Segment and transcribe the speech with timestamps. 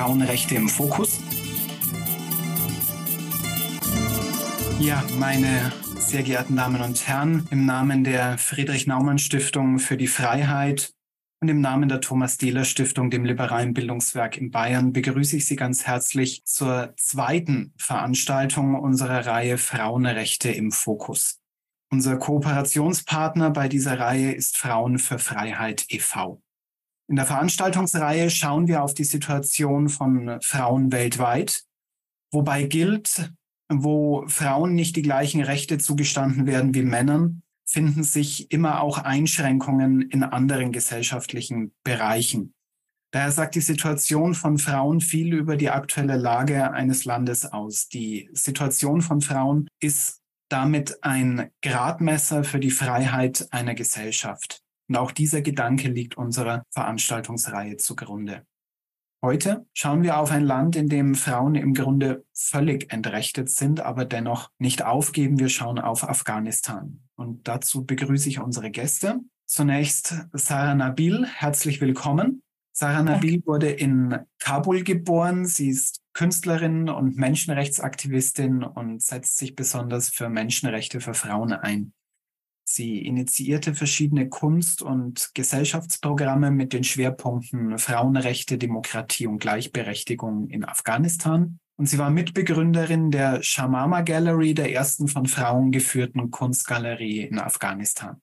[0.00, 1.20] Frauenrechte im Fokus.
[4.78, 10.06] Ja, meine sehr geehrten Damen und Herren, im Namen der Friedrich Naumann Stiftung für die
[10.06, 10.94] Freiheit
[11.42, 15.56] und im Namen der Thomas Dehler Stiftung, dem liberalen Bildungswerk in Bayern, begrüße ich Sie
[15.56, 21.40] ganz herzlich zur zweiten Veranstaltung unserer Reihe Frauenrechte im Fokus.
[21.92, 26.40] Unser Kooperationspartner bei dieser Reihe ist Frauen für Freiheit e.V.
[27.10, 31.64] In der Veranstaltungsreihe schauen wir auf die Situation von Frauen weltweit,
[32.30, 33.32] wobei gilt,
[33.68, 40.02] wo Frauen nicht die gleichen Rechte zugestanden werden wie Männern, finden sich immer auch Einschränkungen
[40.02, 42.54] in anderen gesellschaftlichen Bereichen.
[43.12, 47.88] Daher sagt die Situation von Frauen viel über die aktuelle Lage eines Landes aus.
[47.88, 54.62] Die Situation von Frauen ist damit ein Gradmesser für die Freiheit einer Gesellschaft.
[54.90, 58.44] Und auch dieser Gedanke liegt unserer Veranstaltungsreihe zugrunde.
[59.22, 64.04] Heute schauen wir auf ein Land, in dem Frauen im Grunde völlig entrechtet sind, aber
[64.04, 65.38] dennoch nicht aufgeben.
[65.38, 67.04] Wir schauen auf Afghanistan.
[67.14, 69.20] Und dazu begrüße ich unsere Gäste.
[69.46, 72.42] Zunächst Sarah Nabil, herzlich willkommen.
[72.72, 75.46] Sarah Nabil wurde in Kabul geboren.
[75.46, 81.92] Sie ist Künstlerin und Menschenrechtsaktivistin und setzt sich besonders für Menschenrechte für Frauen ein.
[82.72, 91.58] Sie initiierte verschiedene Kunst- und Gesellschaftsprogramme mit den Schwerpunkten Frauenrechte, Demokratie und Gleichberechtigung in Afghanistan.
[91.76, 98.20] Und sie war Mitbegründerin der Shamama Gallery, der ersten von Frauen geführten Kunstgalerie in Afghanistan.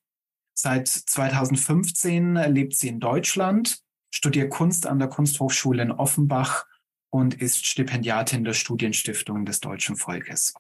[0.54, 3.82] Seit 2015 lebt sie in Deutschland,
[4.12, 6.66] studiert Kunst an der Kunsthochschule in Offenbach
[7.10, 10.54] und ist Stipendiatin der Studienstiftung des deutschen Volkes.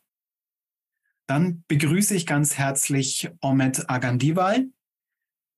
[1.27, 4.67] Dann begrüße ich ganz herzlich Omet Agandival.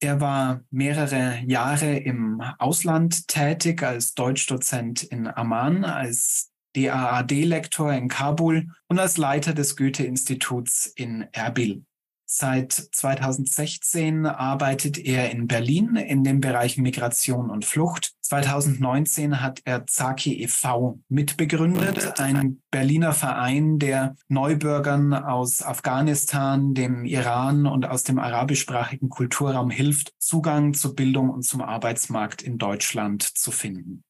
[0.02, 8.68] Er war mehrere Jahre im Ausland tätig als Deutschdozent in Amman, als DAAD-Lektor in Kabul
[8.88, 11.86] und als Leiter des Goethe-Instituts in Erbil.
[12.32, 18.14] Seit 2016 arbeitet er in Berlin in dem Bereich Migration und Flucht.
[18.22, 21.00] 2019 hat er Zaki e.V.
[21.10, 29.72] mitbegründet, ein Berliner Verein, der Neubürgern aus Afghanistan, dem Iran und aus dem arabischsprachigen Kulturraum
[29.72, 34.04] hilft, Zugang zur Bildung und zum Arbeitsmarkt in Deutschland zu finden.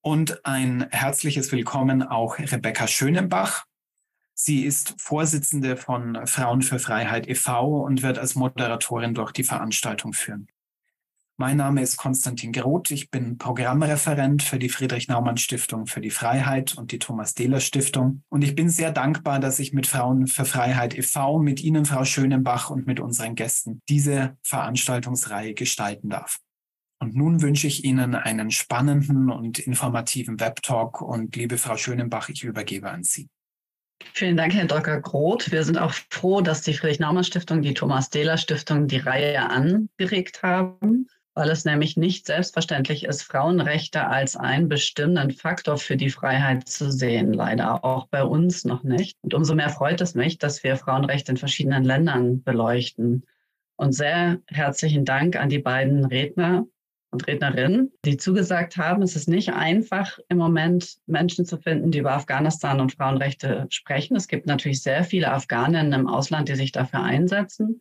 [0.00, 3.66] Und ein herzliches Willkommen auch Rebecca Schönenbach.
[4.44, 7.84] Sie ist Vorsitzende von Frauen für Freiheit e.V.
[7.84, 10.48] und wird als Moderatorin durch die Veranstaltung führen.
[11.36, 12.90] Mein Name ist Konstantin Groth.
[12.90, 17.60] Ich bin Programmreferent für die Friedrich Naumann Stiftung für die Freiheit und die Thomas Dehler
[17.60, 18.24] Stiftung.
[18.30, 22.04] Und ich bin sehr dankbar, dass ich mit Frauen für Freiheit e.V., mit Ihnen, Frau
[22.04, 26.40] Schönenbach, und mit unseren Gästen diese Veranstaltungsreihe gestalten darf.
[26.98, 31.00] Und nun wünsche ich Ihnen einen spannenden und informativen Webtalk.
[31.00, 33.28] Und liebe Frau Schönenbach, ich übergebe an Sie.
[34.14, 35.00] Vielen Dank, Herr Dr.
[35.00, 35.50] Groth.
[35.50, 41.64] Wir sind auch froh, dass die Friedrich-Naumann-Stiftung, die Thomas-Dehler-Stiftung die Reihe angeregt haben, weil es
[41.64, 47.32] nämlich nicht selbstverständlich ist, Frauenrechte als einen bestimmenden Faktor für die Freiheit zu sehen.
[47.32, 49.16] Leider auch bei uns noch nicht.
[49.22, 53.24] Und umso mehr freut es mich, dass wir Frauenrechte in verschiedenen Ländern beleuchten.
[53.76, 56.66] Und sehr herzlichen Dank an die beiden Redner
[57.12, 61.98] und Rednerinnen, die zugesagt haben, es ist nicht einfach im Moment Menschen zu finden, die
[61.98, 64.16] über Afghanistan und Frauenrechte sprechen.
[64.16, 67.80] Es gibt natürlich sehr viele Afghaninnen im Ausland, die sich dafür einsetzen.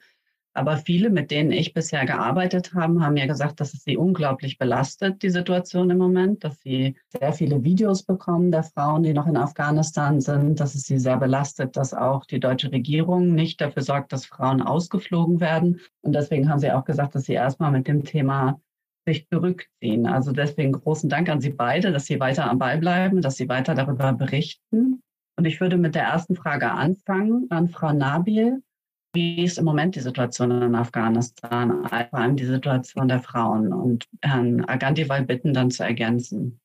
[0.54, 4.58] Aber viele, mit denen ich bisher gearbeitet habe, haben mir gesagt, dass es sie unglaublich
[4.58, 9.28] belastet, die Situation im Moment, dass sie sehr viele Videos bekommen der Frauen, die noch
[9.28, 13.84] in Afghanistan sind, dass es sie sehr belastet, dass auch die deutsche Regierung nicht dafür
[13.84, 15.80] sorgt, dass Frauen ausgeflogen werden.
[16.02, 18.60] Und deswegen haben sie auch gesagt, dass sie erstmal mit dem Thema
[19.06, 20.06] sich zurückziehen.
[20.06, 23.50] Also deswegen großen Dank an Sie beide, dass Sie weiter am Ball bleiben, dass Sie
[23.50, 25.02] weiter darüber berichten.
[25.38, 28.62] Und ich würde mit der ersten Frage anfangen an Frau Nabil.
[29.14, 33.74] Wie ist im Moment die Situation in Afghanistan, vor allem die Situation der Frauen?
[33.74, 36.60] Und Herrn Agandival bitten dann zu ergänzen.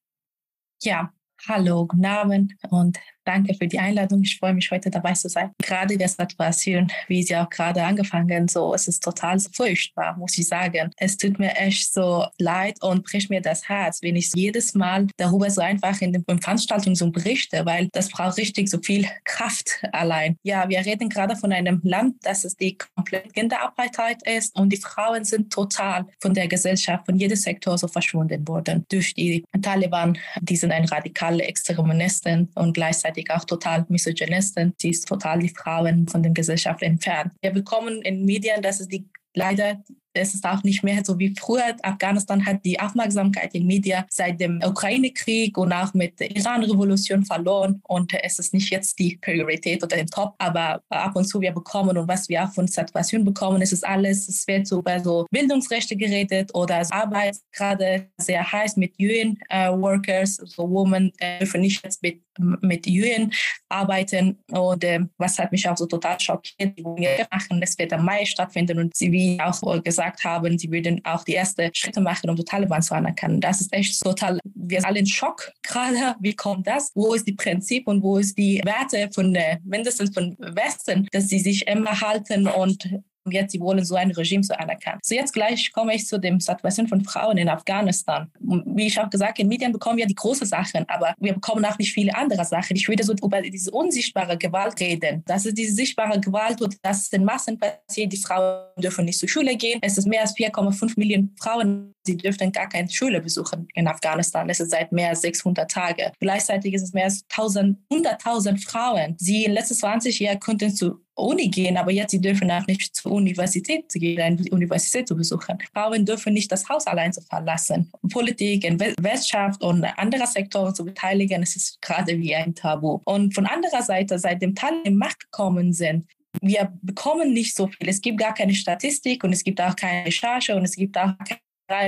[0.83, 1.13] Ja,
[1.49, 4.23] hallo, guten Abend und Danke für die Einladung.
[4.23, 5.51] Ich freue mich, heute dabei zu sein.
[5.61, 10.47] Gerade der Situation, wie Sie auch gerade angefangen, so, es ist total furchtbar, muss ich
[10.47, 10.93] sagen.
[10.97, 15.09] Es tut mir echt so leid und bricht mir das Herz, wenn ich jedes Mal
[15.17, 19.83] darüber so einfach in den Veranstaltungen so berichte, weil das braucht richtig so viel Kraft
[19.91, 20.37] allein.
[20.45, 24.77] Ja, wir reden gerade von einem Land, das es die komplette Kinderapartheid ist und die
[24.77, 30.17] Frauen sind total von der Gesellschaft, von jedem Sektor so verschwunden worden durch die Taliban.
[30.43, 34.75] Die sind ein radikale Extremisten und gleichzeitig gleichzeitig auch total Misogynisten.
[34.79, 37.33] Sie ist total die Frauen von der Gesellschaft entfernt.
[37.41, 39.83] Wir bekommen in Medien, dass es die leider
[40.17, 41.77] es ist auch nicht mehr so wie früher.
[41.83, 47.81] Afghanistan hat die Aufmerksamkeit in Medien seit dem Ukraine-Krieg und auch mit der Iran-Revolution verloren.
[47.85, 51.53] Und es ist nicht jetzt die Priorität oder den Top, aber ab und zu wir
[51.53, 55.01] bekommen und was wir auch von Situation bekommen, es ist alles, es wird so über
[55.01, 61.61] so Bildungsrechte geredet oder Arbeit gerade sehr heiß mit UN-Workers, uh, so Women äh, dürfen
[61.61, 63.33] nicht jetzt mit mit UN
[63.69, 64.39] arbeiten.
[64.51, 66.83] Und äh, was hat mich auch so total schockiert, die
[67.31, 71.35] machen, das wird im Mai stattfinden und wie auch gesagt haben, sie würden auch die
[71.35, 73.41] ersten Schritte machen, um die Taliban zu anerkennen.
[73.41, 76.17] Das ist echt total, wir sind alle in Schock gerade.
[76.21, 76.93] Wie kommt das?
[76.95, 81.39] Wo ist die Prinzip und wo ist die Werte von, mindestens von Westen, dass sie
[81.39, 82.89] sich immer halten und
[83.27, 85.01] und jetzt sie wollen so ein Regime zu anerkennen.
[85.03, 88.31] So jetzt gleich komme ich zu dem Situation von Frauen in Afghanistan.
[88.41, 91.77] Wie ich auch gesagt, in Medien bekommen wir die großen Sachen, aber wir bekommen auch
[91.79, 92.77] nicht viele andere Sachen.
[92.77, 95.23] Ich würde so über diese unsichtbare Gewalt reden.
[95.27, 98.13] Das ist diese sichtbare Gewalt und das ist in Massen passiert.
[98.13, 99.79] Die Frauen dürfen nicht zur Schule gehen.
[99.83, 104.49] Es ist mehr als 4,5 Millionen Frauen, die dürfen gar keine Schule besuchen in Afghanistan.
[104.49, 106.13] Es ist seit mehr als 600 Tagen.
[106.21, 110.75] Gleichzeitig ist es mehr als 1000, 100.000 Frauen, die in den letzten 20 Jahren konnten
[110.75, 115.17] zu Uni gehen, aber jetzt sie dürfen auch nicht zur Universität gehen, eine Universität zu
[115.17, 115.59] besuchen.
[115.73, 117.91] Frauen dürfen nicht das Haus allein zu verlassen.
[118.13, 118.65] Politik,
[119.01, 123.01] Wirtschaft und andere Sektoren zu beteiligen, es ist gerade wie ein Tabu.
[123.05, 126.07] Und von anderer Seite, seit dem Taliban in Macht gekommen sind,
[126.43, 127.89] wir bekommen nicht so viel.
[127.89, 131.13] Es gibt gar keine Statistik und es gibt auch keine Recherche und es gibt auch
[131.27, 131.41] keine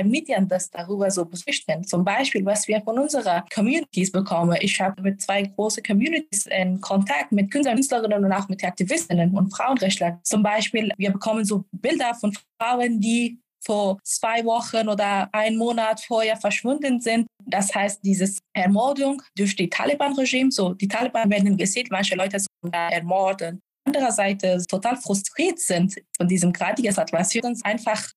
[0.03, 1.83] Medien das darüber so berichten.
[1.83, 4.57] Zum Beispiel, was wir von unserer Communities bekommen.
[4.61, 9.49] Ich habe mit zwei großen Communities in Kontakt mit Künstlerinnen und auch mit Aktivistinnen und
[9.51, 10.19] Frauenrechtlern.
[10.23, 16.01] Zum Beispiel, wir bekommen so Bilder von Frauen, die vor zwei Wochen oder einen Monat
[16.01, 17.27] vorher verschwunden sind.
[17.45, 22.73] Das heißt, diese Ermordung durch die Taliban-Regime, so die Taliban werden gesehen, manche Leute sind
[22.73, 23.59] ermordet.
[23.85, 28.11] Andererseits total frustriert sind von diesem gradigen Situation, einfach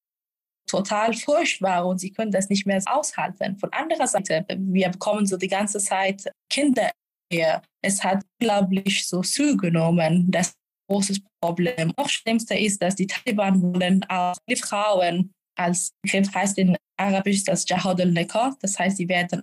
[0.68, 3.58] total furchtbar und sie können das nicht mehr aushalten.
[3.58, 6.90] Von anderer Seite, wir bekommen so die ganze Zeit Kinder
[7.32, 7.62] her.
[7.82, 10.30] Es hat unglaublich so zugenommen.
[10.30, 10.54] Das
[10.88, 11.92] große Problem.
[11.96, 17.44] Auch schlimmste ist, dass die Taliban wollen auch die Frauen als Begriff heißt in Arabisch
[17.44, 18.56] das Jahad al-Nikah.
[18.60, 19.42] Das heißt, sie werden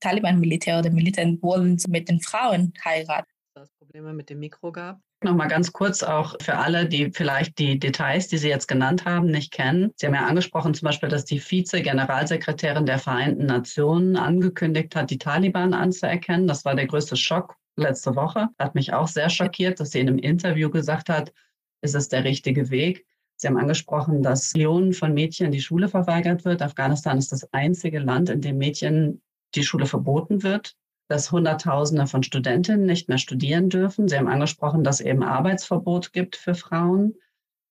[0.00, 3.30] Taliban-Militär oder Militär wollen mit den Frauen heiraten.
[3.54, 5.00] Das Probleme mit dem Mikro gab.
[5.22, 9.26] Nochmal ganz kurz auch für alle, die vielleicht die Details, die Sie jetzt genannt haben,
[9.26, 9.92] nicht kennen.
[9.96, 15.18] Sie haben ja angesprochen zum Beispiel, dass die Vize-Generalsekretärin der Vereinten Nationen angekündigt hat, die
[15.18, 16.46] Taliban anzuerkennen.
[16.46, 18.48] Das war der größte Schock letzte Woche.
[18.58, 21.34] Hat mich auch sehr schockiert, dass sie in einem Interview gesagt hat,
[21.82, 23.04] ist es der richtige Weg.
[23.36, 26.62] Sie haben angesprochen, dass Millionen von Mädchen die Schule verweigert wird.
[26.62, 29.20] Afghanistan ist das einzige Land, in dem Mädchen
[29.54, 30.76] die Schule verboten wird
[31.10, 34.06] dass Hunderttausende von Studentinnen nicht mehr studieren dürfen.
[34.06, 37.16] Sie haben angesprochen, dass es eben Arbeitsverbot gibt für Frauen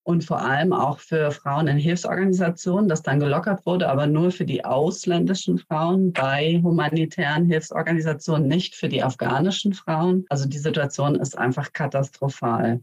[0.03, 4.44] und vor allem auch für Frauen in Hilfsorganisationen, das dann gelockert wurde, aber nur für
[4.44, 10.25] die ausländischen Frauen bei humanitären Hilfsorganisationen, nicht für die afghanischen Frauen.
[10.27, 12.81] Also die Situation ist einfach katastrophal.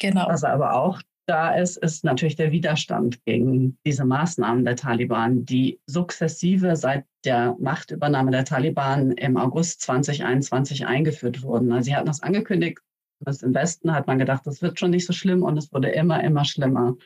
[0.00, 0.26] Genau.
[0.26, 5.80] Was aber auch da ist, ist natürlich der Widerstand gegen diese Maßnahmen der Taliban, die
[5.86, 11.72] sukzessive seit der Machtübernahme der Taliban im August 2021 eingeführt wurden.
[11.72, 12.80] Also sie hatten das angekündigt,
[13.20, 15.90] das im Westen hat man gedacht, das wird schon nicht so schlimm und es wurde
[15.90, 16.96] immer, immer schlimmer.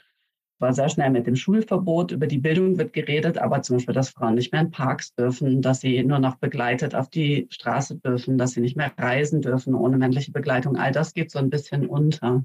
[0.60, 4.10] War sehr schnell mit dem Schulverbot, über die Bildung wird geredet, aber zum Beispiel, dass
[4.10, 8.38] Frauen nicht mehr in Parks dürfen, dass sie nur noch begleitet auf die Straße dürfen,
[8.38, 10.76] dass sie nicht mehr reisen dürfen ohne männliche Begleitung.
[10.76, 12.44] All das geht so ein bisschen unter.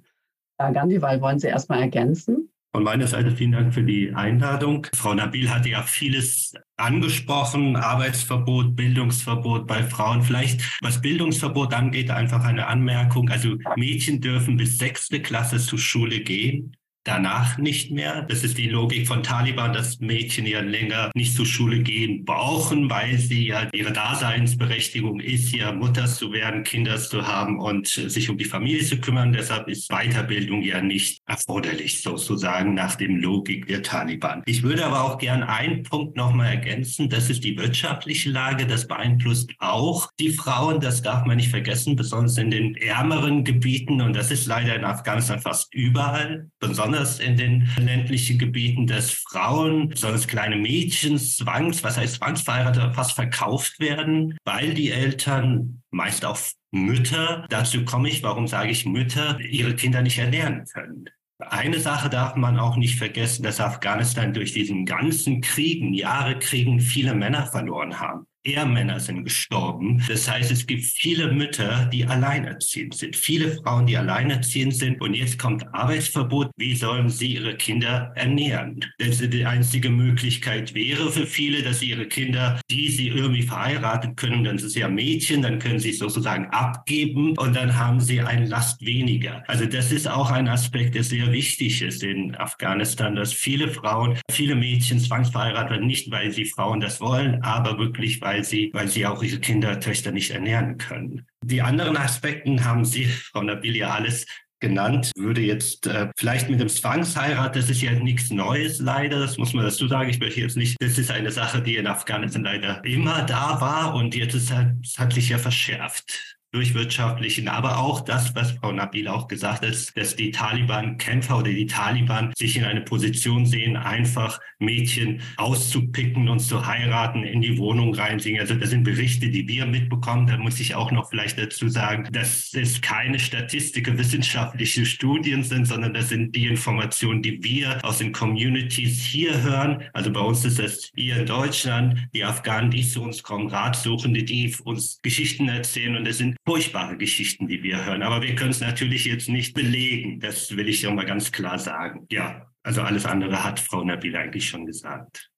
[0.60, 2.50] Gandival, wollen Sie erstmal ergänzen?
[2.72, 4.86] Von meiner Seite vielen Dank für die Einladung.
[4.94, 10.22] Frau Nabil hatte ja vieles angesprochen, Arbeitsverbot, Bildungsverbot bei Frauen.
[10.22, 13.30] Vielleicht, was Bildungsverbot angeht, einfach eine Anmerkung.
[13.30, 16.76] Also Mädchen dürfen bis sechste Klasse zur Schule gehen
[17.10, 18.22] danach nicht mehr.
[18.24, 22.90] Das ist die Logik von Taliban, dass Mädchen ja länger nicht zur Schule gehen brauchen,
[22.90, 28.30] weil sie ja ihre Daseinsberechtigung ist, ja Mutter zu werden, Kinder zu haben und sich
[28.30, 29.34] um die Familie zu kümmern.
[29.34, 34.44] Deshalb ist Weiterbildung ja nicht erforderlich, sozusagen nach dem Logik der Taliban.
[34.46, 37.10] Ich würde aber auch gern einen Punkt nochmal ergänzen.
[37.10, 38.68] Das ist die wirtschaftliche Lage.
[38.68, 40.80] Das beeinflusst auch die Frauen.
[40.80, 44.00] Das darf man nicht vergessen, besonders in den ärmeren Gebieten.
[44.02, 49.12] Und das ist leider in Afghanistan fast überall, besonders besonders in den ländlichen Gebieten, dass
[49.12, 56.26] Frauen, besonders kleine Mädchen, zwangs, was heißt zwangsverheiratet, fast verkauft werden, weil die Eltern, meist
[56.26, 56.40] auch
[56.72, 61.06] Mütter, dazu komme ich, warum sage ich Mütter, ihre Kinder nicht ernähren können.
[61.40, 66.82] Eine Sache darf man auch nicht vergessen, dass Afghanistan durch diesen ganzen Kriegen, Jahre Kriegen,
[66.82, 68.26] viele Männer verloren haben.
[68.44, 70.04] Ehemänner sind gestorben.
[70.08, 75.02] Das heißt, es gibt viele Mütter, die alleinerziehend sind, viele Frauen, die alleinerziehend sind.
[75.02, 76.52] Und jetzt kommt Arbeitsverbot.
[76.58, 78.80] Wie sollen sie ihre Kinder ernähren?
[78.98, 84.16] Das die einzige Möglichkeit wäre für viele, dass sie ihre Kinder, die sie irgendwie verheiratet
[84.18, 88.22] können, dann sind sie ja Mädchen, dann können sie sozusagen abgeben und dann haben sie
[88.22, 89.44] eine Last weniger.
[89.48, 94.18] Also das ist auch ein Aspekt, der sehr wichtig ist in Afghanistan, dass viele Frauen,
[94.32, 98.88] viele Mädchen zwangsverheiratet werden, nicht weil sie Frauen das wollen, aber wirklich, weil sie, weil
[98.88, 101.26] sie auch ihre Kinder, Töchter nicht ernähren können.
[101.44, 104.26] Die anderen Aspekten haben Sie, Frau Nabilia, alles
[104.60, 109.38] genannt, würde jetzt äh, vielleicht mit dem Zwangsheirat, das ist ja nichts Neues leider, das
[109.38, 110.10] muss man dazu sagen.
[110.10, 113.96] Ich möchte jetzt nicht, das ist eine Sache, die in Afghanistan leider immer da war
[113.96, 118.72] und jetzt ist halt, hat sich ja verschärft durch wirtschaftlichen, aber auch das, was Frau
[118.72, 123.78] Nabil auch gesagt hat, dass die Taliban-Kämpfer oder die Taliban sich in eine Position sehen,
[123.78, 128.40] einfach Mädchen auszupicken und zu heiraten, in die Wohnung reinziehen.
[128.40, 130.28] Also das sind Berichte, die wir mitbekommen.
[130.28, 135.66] Da muss ich auch noch vielleicht dazu sagen, dass es keine Statistik, wissenschaftliche Studien sind,
[135.66, 139.84] sondern das sind die Informationen, die wir aus den Communities hier hören.
[139.94, 144.24] Also bei uns ist das hier in Deutschland, die Afghanen, die zu uns kommen, Ratsuchende,
[144.24, 148.02] die uns Geschichten erzählen und das sind furchtbare Geschichten, die wir hören.
[148.02, 150.20] Aber wir können es natürlich jetzt nicht belegen.
[150.20, 152.08] Das will ich ja mal ganz klar sagen.
[152.10, 155.30] Ja, also alles andere hat Frau Nabil eigentlich schon gesagt.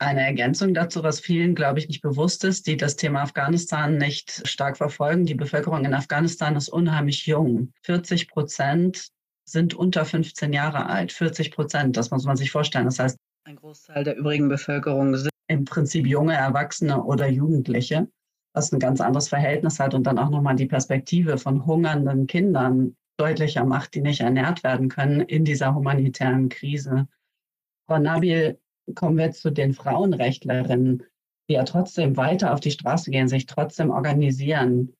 [0.00, 4.48] Eine Ergänzung dazu, was vielen, glaube ich, nicht bewusst ist, die das Thema Afghanistan nicht
[4.48, 5.26] stark verfolgen.
[5.26, 7.72] Die Bevölkerung in Afghanistan ist unheimlich jung.
[7.84, 9.10] 40 Prozent
[9.44, 11.12] sind unter 15 Jahre alt.
[11.12, 12.86] 40 Prozent, das muss man sich vorstellen.
[12.86, 18.08] Das heißt, ein Großteil der übrigen Bevölkerung sind im Prinzip junge Erwachsene oder Jugendliche
[18.58, 22.96] was ein ganz anderes Verhältnis hat und dann auch nochmal die Perspektive von hungernden Kindern
[23.16, 27.06] deutlicher macht, die nicht ernährt werden können in dieser humanitären Krise.
[27.86, 28.58] Frau Nabil,
[28.96, 31.04] kommen wir zu den Frauenrechtlerinnen,
[31.48, 34.92] die ja trotzdem weiter auf die Straße gehen, sich trotzdem organisieren.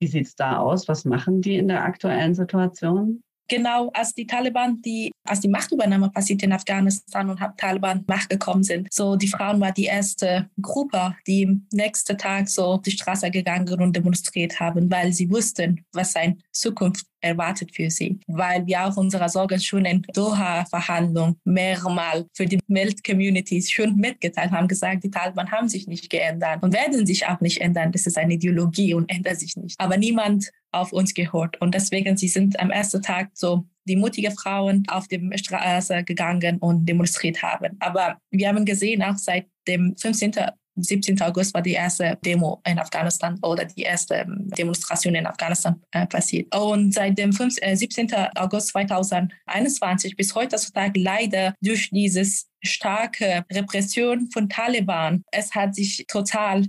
[0.00, 0.88] Wie sieht es da aus?
[0.88, 3.22] Was machen die in der aktuellen Situation?
[3.48, 8.62] Genau als die Taliban, die als die Machtübernahme passiert in Afghanistan und Taliban Macht gekommen
[8.62, 8.92] sind.
[8.92, 13.30] So die Frauen war die erste Gruppe, die am nächsten Tag so auf die Straße
[13.30, 18.20] gegangen und demonstriert haben, weil sie wussten, was seine Zukunft erwartet für sie.
[18.26, 24.68] Weil wir auch unsere Sorgen schon in Doha-Verhandlungen mehrmals für die Welt-Communities schon mitgeteilt haben,
[24.68, 27.92] gesagt, die Taliban haben sich nicht geändert und werden sich auch nicht ändern.
[27.92, 29.80] Das ist eine Ideologie und ändert sich nicht.
[29.80, 31.60] Aber niemand auf uns gehört.
[31.60, 36.58] Und deswegen, sie sind am ersten Tag so die mutige Frauen auf die Straße gegangen
[36.58, 37.76] und demonstriert haben.
[37.80, 40.32] Aber wir haben gesehen, auch seit dem 15.
[40.76, 41.20] 17.
[41.22, 46.06] August war die erste Demo in Afghanistan oder die erste ähm, Demonstration in Afghanistan äh,
[46.06, 46.54] passiert.
[46.54, 48.12] Und seit dem 5, äh, 17.
[48.36, 56.66] August 2021 bis heutzutage leider durch dieses starke Repression von Taliban, es hat sich total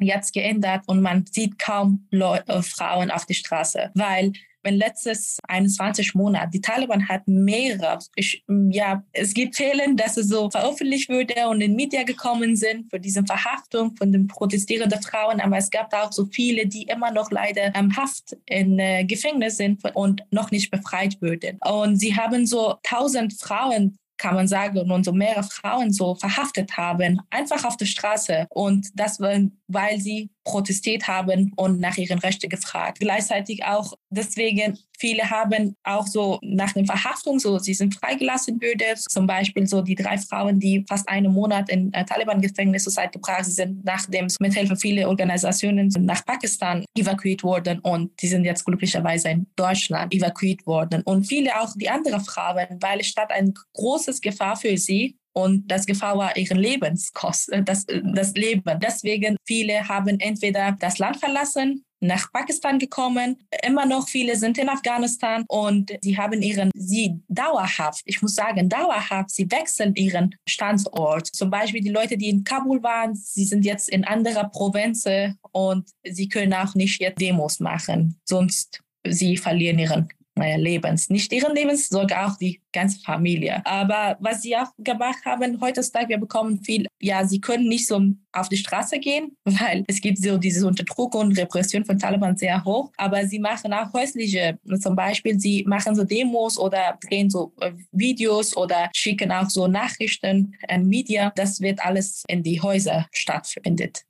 [0.00, 4.32] jetzt geändert und man sieht kaum Leute, äh, Frauen auf der Straße, weil
[4.62, 10.28] wenn letztes 21 Monate die Taliban hat mehrere, ich, ja, es gibt Fälle, dass es
[10.28, 15.40] so veröffentlicht wurde und in Medien gekommen sind für diese Verhaftung von den protestierenden Frauen,
[15.40, 19.56] aber es gab auch so viele, die immer noch leider am Haft in äh, Gefängnis
[19.56, 21.58] sind und noch nicht befreit wurden.
[21.64, 26.76] Und sie haben so 1000 Frauen kann man sagen, und so mehrere Frauen so verhaftet
[26.76, 28.46] haben, einfach auf der Straße.
[28.50, 32.98] Und das, weil sie protestiert haben und nach ihren Rechten gefragt.
[33.00, 38.84] Gleichzeitig auch deswegen, viele haben auch so nach der Verhaftung, so sie sind freigelassen würde,
[38.96, 43.44] zum Beispiel so die drei Frauen, die fast einen Monat in äh, Taliban-Gefängnis zurzeit gebracht
[43.44, 49.46] sind, nachdem mithilfe vieler Organisationen nach Pakistan evakuiert wurden und die sind jetzt glücklicherweise in
[49.56, 51.02] Deutschland evakuiert worden.
[51.04, 55.86] Und viele auch die anderen Frauen, weil statt ein großes Gefahr für sie und das
[55.86, 58.78] Gefahr war ihren Lebenskost, äh, das, äh, das Leben.
[58.80, 63.36] Deswegen viele haben entweder das Land verlassen, nach Pakistan gekommen.
[63.62, 68.68] Immer noch viele sind in Afghanistan und sie haben ihren, sie dauerhaft, ich muss sagen,
[68.68, 71.26] dauerhaft, sie wechseln ihren Standort.
[71.26, 75.04] Zum Beispiel die Leute, die in Kabul waren, sie sind jetzt in anderer Provinz
[75.52, 80.08] und sie können auch nicht jetzt Demos machen, sonst sie verlieren ihren
[80.40, 81.10] Lebens.
[81.10, 83.62] Nicht ihren Lebens, sogar auch die ganze Familie.
[83.64, 88.00] Aber was sie auch gemacht haben, heutzutage, wir bekommen viel, ja, sie können nicht so
[88.32, 92.64] auf die Straße gehen, weil es gibt so diese Unterdrückung und Repression von Taliban sehr
[92.64, 92.90] hoch.
[92.96, 97.72] Aber sie machen auch häusliche, zum Beispiel, sie machen so Demos oder drehen so äh,
[97.92, 101.32] Videos oder schicken auch so Nachrichten an Media.
[101.34, 104.04] Das wird alles in die Häuser stattfindet.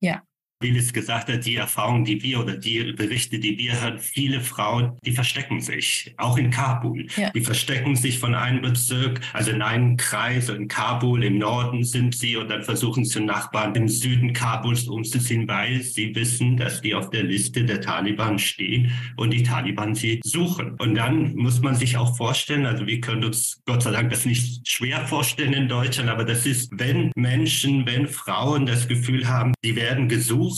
[0.00, 0.22] Ja.
[0.62, 4.98] Willis gesagt hat, die Erfahrung, die wir oder die Berichte, die wir hören, viele Frauen,
[5.04, 7.06] die verstecken sich, auch in Kabul.
[7.16, 7.30] Ja.
[7.30, 12.14] Die verstecken sich von einem Bezirk, also in einem Kreis, in Kabul im Norden sind
[12.14, 16.94] sie und dann versuchen sie Nachbarn im Süden Kabuls umzuziehen, weil sie wissen, dass die
[16.94, 20.72] auf der Liste der Taliban stehen und die Taliban sie suchen.
[20.78, 24.26] Und dann muss man sich auch vorstellen, also wir können uns Gott sei Dank das
[24.26, 29.52] nicht schwer vorstellen in Deutschland, aber das ist, wenn Menschen, wenn Frauen das Gefühl haben,
[29.64, 30.51] die werden gesucht,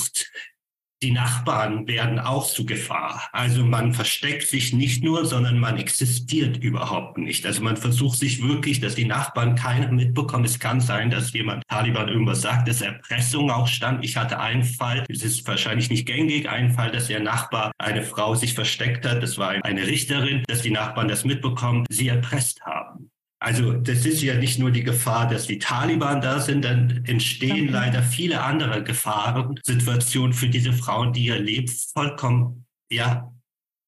[1.04, 3.28] die Nachbarn werden auch zu Gefahr.
[3.32, 7.44] Also man versteckt sich nicht nur, sondern man existiert überhaupt nicht.
[7.44, 10.46] Also man versucht sich wirklich, dass die Nachbarn keiner mitbekommen.
[10.46, 14.02] Es kann sein, dass jemand Taliban irgendwas sagt, dass Erpressung auch stand.
[14.02, 18.02] Ich hatte einen Fall, es ist wahrscheinlich nicht gängig, einen Fall, dass der Nachbar eine
[18.02, 19.22] Frau sich versteckt hat.
[19.22, 23.03] Das war eine Richterin, dass die Nachbarn das mitbekommen, sie erpresst haben.
[23.44, 27.68] Also das ist ja nicht nur die Gefahr, dass die Taliban da sind, dann entstehen
[27.68, 27.72] okay.
[27.72, 33.30] leider viele andere Gefahrensituationen für diese Frauen, die ihr Leben vollkommen ja,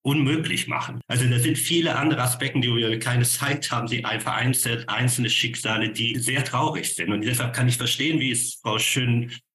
[0.02, 1.00] unmöglich machen.
[1.06, 5.30] Also da sind viele andere Aspekte, die wir keine Zeit haben, sie einfach einzelne, einzelne
[5.30, 7.10] Schicksale, die sehr traurig sind.
[7.10, 8.76] Und deshalb kann ich verstehen, wie es Frau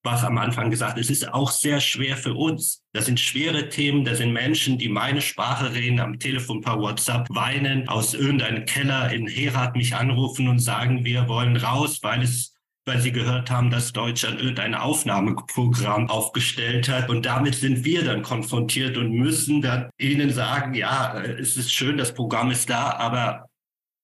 [0.04, 2.84] Schönbach am Anfang gesagt es ist auch sehr schwer für uns.
[2.94, 7.28] Das sind schwere Themen, das sind Menschen, die meine Sprache reden, am Telefon per WhatsApp
[7.30, 12.56] weinen, aus irgendeinem Keller in Herat mich anrufen und sagen, wir wollen raus, weil es
[12.84, 17.12] weil sie gehört haben, dass Deutschland irgendein Aufnahmeprogramm aufgestellt hat.
[17.12, 21.98] Und damit sind wir dann konfrontiert und müssen dann ihnen sagen, ja, es ist schön,
[21.98, 23.51] das Programm ist da, aber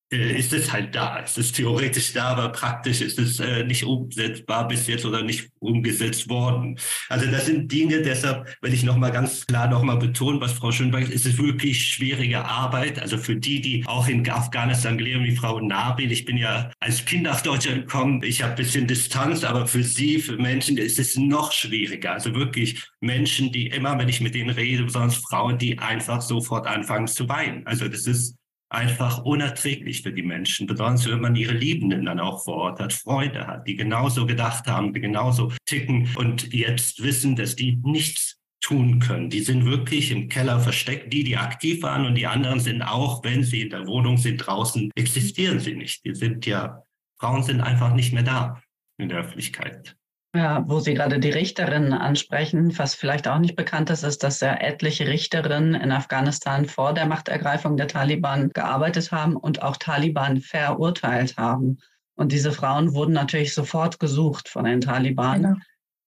[0.10, 1.20] ist es halt da.
[1.22, 5.50] Es ist theoretisch da, aber praktisch ist es äh, nicht umsetzbar bis jetzt oder nicht
[5.60, 6.80] umgesetzt worden.
[7.10, 11.04] Also das sind Dinge, deshalb will ich nochmal ganz klar nochmal betonen, was Frau Schönberg
[11.04, 13.00] ist, es ist wirklich schwierige Arbeit.
[13.00, 17.04] Also für die, die auch in Afghanistan leben, wie Frau Nabil, ich bin ja als
[17.04, 21.00] Kind nach Deutschland gekommen, ich habe ein bisschen Distanz, aber für sie, für Menschen ist
[21.00, 22.14] es noch schwieriger.
[22.14, 26.66] Also wirklich Menschen, die immer, wenn ich mit denen rede, besonders Frauen, die einfach sofort
[26.66, 27.68] anfangen zu weinen.
[27.68, 28.37] Also das ist
[28.70, 32.94] einfach unerträglich für die Menschen, besonders wenn man ihre Liebenden dann auch vor Ort hat,
[32.94, 38.38] Freunde hat, die genauso gedacht haben, die genauso ticken und jetzt wissen, dass die nichts
[38.60, 39.30] tun können.
[39.30, 43.24] Die sind wirklich im Keller versteckt, die, die aktiv waren und die anderen sind auch,
[43.24, 46.04] wenn sie in der Wohnung sind, draußen, existieren sie nicht.
[46.04, 46.84] Die sind ja,
[47.20, 48.62] Frauen sind einfach nicht mehr da
[48.98, 49.96] in der Öffentlichkeit.
[50.38, 54.40] Ja, wo Sie gerade die Richterinnen ansprechen, was vielleicht auch nicht bekannt ist, ist, dass
[54.40, 60.40] ja etliche Richterinnen in Afghanistan vor der Machtergreifung der Taliban gearbeitet haben und auch Taliban
[60.40, 61.80] verurteilt haben.
[62.14, 65.56] Und diese Frauen wurden natürlich sofort gesucht von den Taliban genau.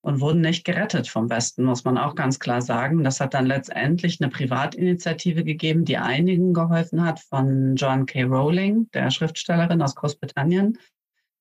[0.03, 3.03] und wurden nicht gerettet vom Westen, muss man auch ganz klar sagen.
[3.03, 8.23] Das hat dann letztendlich eine Privatinitiative gegeben, die einigen geholfen hat, von John K.
[8.23, 10.79] Rowling, der Schriftstellerin aus Großbritannien,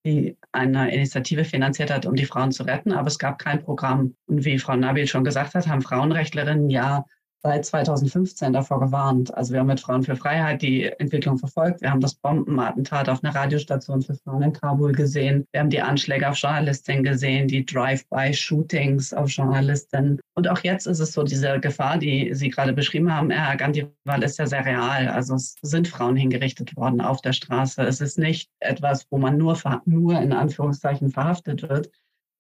[0.06, 4.16] die eine Initiative finanziert hat, um die Frauen zu retten, aber es gab kein Programm.
[4.28, 7.06] Und wie Frau Nabil schon gesagt hat, haben Frauenrechtlerinnen ja
[7.42, 9.34] seit 2015 davor gewarnt.
[9.36, 11.82] Also wir haben mit Frauen für Freiheit die Entwicklung verfolgt.
[11.82, 15.46] Wir haben das Bombenattentat auf einer Radiostation für Frauen in Kabul gesehen.
[15.52, 20.20] Wir haben die Anschläge auf Journalistinnen gesehen, die Drive-by-Shootings auf Journalistinnen.
[20.36, 24.24] Und auch jetzt ist es so, diese Gefahr, die Sie gerade beschrieben haben, Herr Gandival,
[24.24, 25.08] ist ja sehr real.
[25.08, 27.82] Also es sind Frauen hingerichtet worden auf der Straße.
[27.84, 31.90] Es ist nicht etwas, wo man nur, nur in Anführungszeichen verhaftet wird,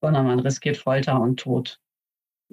[0.01, 1.79] sondern man riskiert Folter und Tod.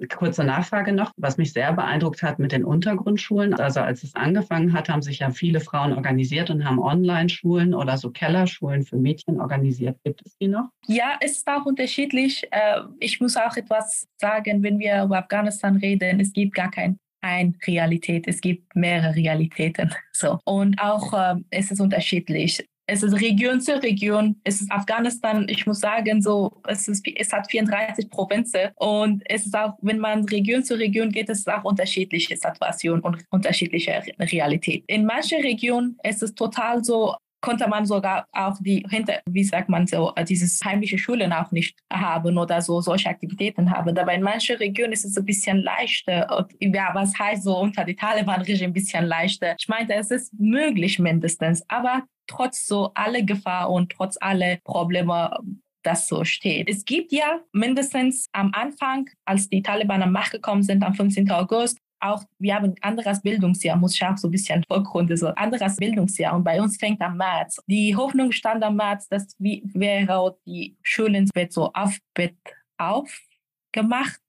[0.09, 3.53] Kurze Nachfrage noch, was mich sehr beeindruckt hat mit den Untergrundschulen.
[3.55, 7.97] Also als es angefangen hat, haben sich ja viele Frauen organisiert und haben Online-Schulen oder
[7.97, 9.97] so Kellerschulen für Mädchen organisiert.
[10.03, 10.69] Gibt es die noch?
[10.87, 12.43] Ja, es ist auch unterschiedlich.
[12.51, 16.99] Äh, ich muss auch etwas sagen, wenn wir über Afghanistan reden, es gibt gar kein
[17.21, 18.27] eine Realität.
[18.27, 19.93] Es gibt mehrere Realitäten.
[20.17, 20.39] So.
[20.45, 24.39] Und auch äh, es ist unterschiedlich es ist Region zu Region.
[24.43, 29.45] Es ist Afghanistan, ich muss sagen, so, es, ist, es hat 34 Provinzen und es
[29.45, 34.01] ist auch, wenn man Region zu Region geht, es ist auch unterschiedliche Situationen und unterschiedliche
[34.19, 34.85] Realität.
[34.87, 39.69] In manchen Regionen ist es total so, konnte man sogar auch die hinter, wie sagt
[39.69, 43.95] man so, dieses heimliche Schulen auch nicht haben oder so solche Aktivitäten haben.
[43.97, 46.35] Aber in manchen Regionen ist es ein bisschen leichter.
[46.35, 49.55] Und, ja, was heißt so unter die Taliban-Regime ein bisschen leichter?
[49.59, 55.37] Ich meinte, es ist möglich mindestens, aber trotz so alle Gefahr und trotz alle Probleme
[55.83, 56.69] das so steht.
[56.69, 61.31] Es gibt ja mindestens am Anfang, als die Taliban am Macht gekommen sind, am 15.
[61.31, 65.27] August, auch, wir haben ein anderes Bildungsjahr, muss ich auch so ein bisschen Vorgrund, so
[65.29, 66.35] anderes Bildungsjahr.
[66.35, 67.57] Und bei uns fängt am März.
[67.67, 72.37] Die Hoffnung stand am März, dass wie, wäre die Schulen so auf Bett
[72.77, 74.21] aufgemacht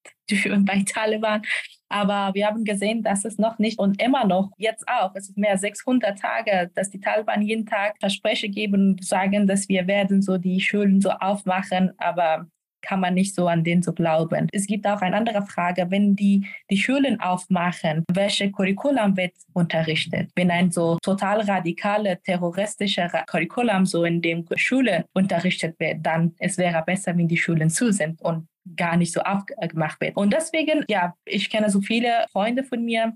[0.60, 1.42] bei Taliban.
[1.90, 5.38] Aber wir haben gesehen, dass es noch nicht und immer noch, jetzt auch, es ist
[5.38, 9.86] mehr als 600 Tage, dass die Taliban jeden Tag Versprechen geben und sagen, dass wir
[9.86, 11.92] werden so die Schulen so aufmachen.
[11.98, 12.46] Aber
[12.82, 14.48] kann man nicht so an den so glauben.
[14.52, 20.30] Es gibt auch eine andere Frage, wenn die die Schulen aufmachen, welche Curriculum wird unterrichtet?
[20.36, 26.58] Wenn ein so total radikale terroristische Curriculum so in dem Schule unterrichtet wird, dann es
[26.58, 30.16] wäre besser, wenn die Schulen zu sind und gar nicht so aufgemacht wird.
[30.16, 33.14] Und deswegen, ja, ich kenne so viele Freunde von mir,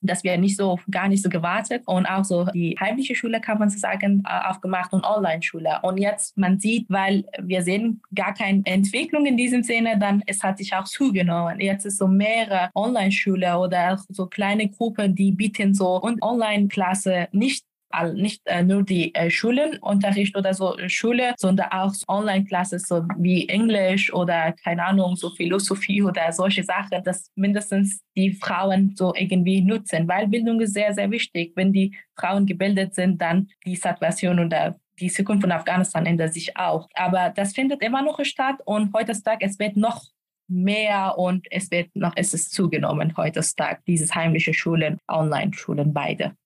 [0.00, 3.58] dass wir nicht so, gar nicht so gewartet und auch so die heimliche Schule, kann
[3.58, 5.80] man so sagen, äh, aufgemacht und Online-Schule.
[5.82, 10.42] Und jetzt, man sieht, weil wir sehen gar keine Entwicklung in diesem Sinne, dann es
[10.42, 11.60] hat sich auch zugenommen.
[11.60, 17.65] Jetzt ist so mehrere Online-Schule oder so kleine Gruppen, die bieten so und Online-Klasse nicht
[18.14, 23.48] nicht äh, nur die äh, Schulenunterricht oder so äh, Schule, sondern auch Online-Classes so wie
[23.48, 29.62] Englisch oder keine Ahnung, so Philosophie oder solche Sachen, dass mindestens die Frauen so irgendwie
[29.62, 31.52] nutzen, weil Bildung ist sehr, sehr wichtig.
[31.54, 36.56] Wenn die Frauen gebildet sind, dann die Situation oder die Zukunft von Afghanistan ändert sich
[36.56, 36.88] auch.
[36.94, 40.04] Aber das findet immer noch statt und heutzutage es wird noch
[40.48, 46.36] mehr und es wird noch, es ist zugenommen heutzutage, dieses heimliche Schulen, Online-Schulen, beide.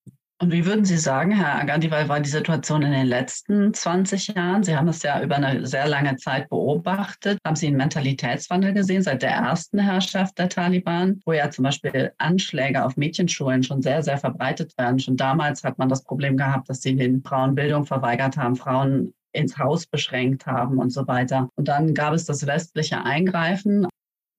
[0.42, 4.64] Und wie würden Sie sagen, Herr Agandiwal, war die Situation in den letzten 20 Jahren?
[4.64, 7.38] Sie haben es ja über eine sehr lange Zeit beobachtet.
[7.46, 12.12] Haben Sie einen Mentalitätswandel gesehen seit der ersten Herrschaft der Taliban, wo ja zum Beispiel
[12.16, 14.98] Anschläge auf Mädchenschulen schon sehr, sehr verbreitet werden?
[14.98, 19.12] Schon damals hat man das Problem gehabt, dass sie den Frauen Bildung verweigert haben, Frauen
[19.32, 21.50] ins Haus beschränkt haben und so weiter.
[21.56, 23.86] Und dann gab es das westliche Eingreifen,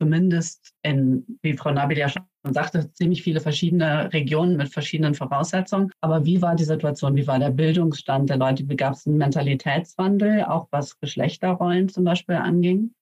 [0.02, 5.92] zumindest in, wie Frau Nabil ja schon sagte, ziemlich viele verschiedene Regionen mit verschiedenen Voraussetzungen.
[6.02, 7.16] Aber wie war die Situation?
[7.16, 8.68] Wie war der Bildungsstand der Leute?
[8.68, 12.96] Wie gab es einen Mentalitätswandel, auch was Geschlechterrollen zum Beispiel anging?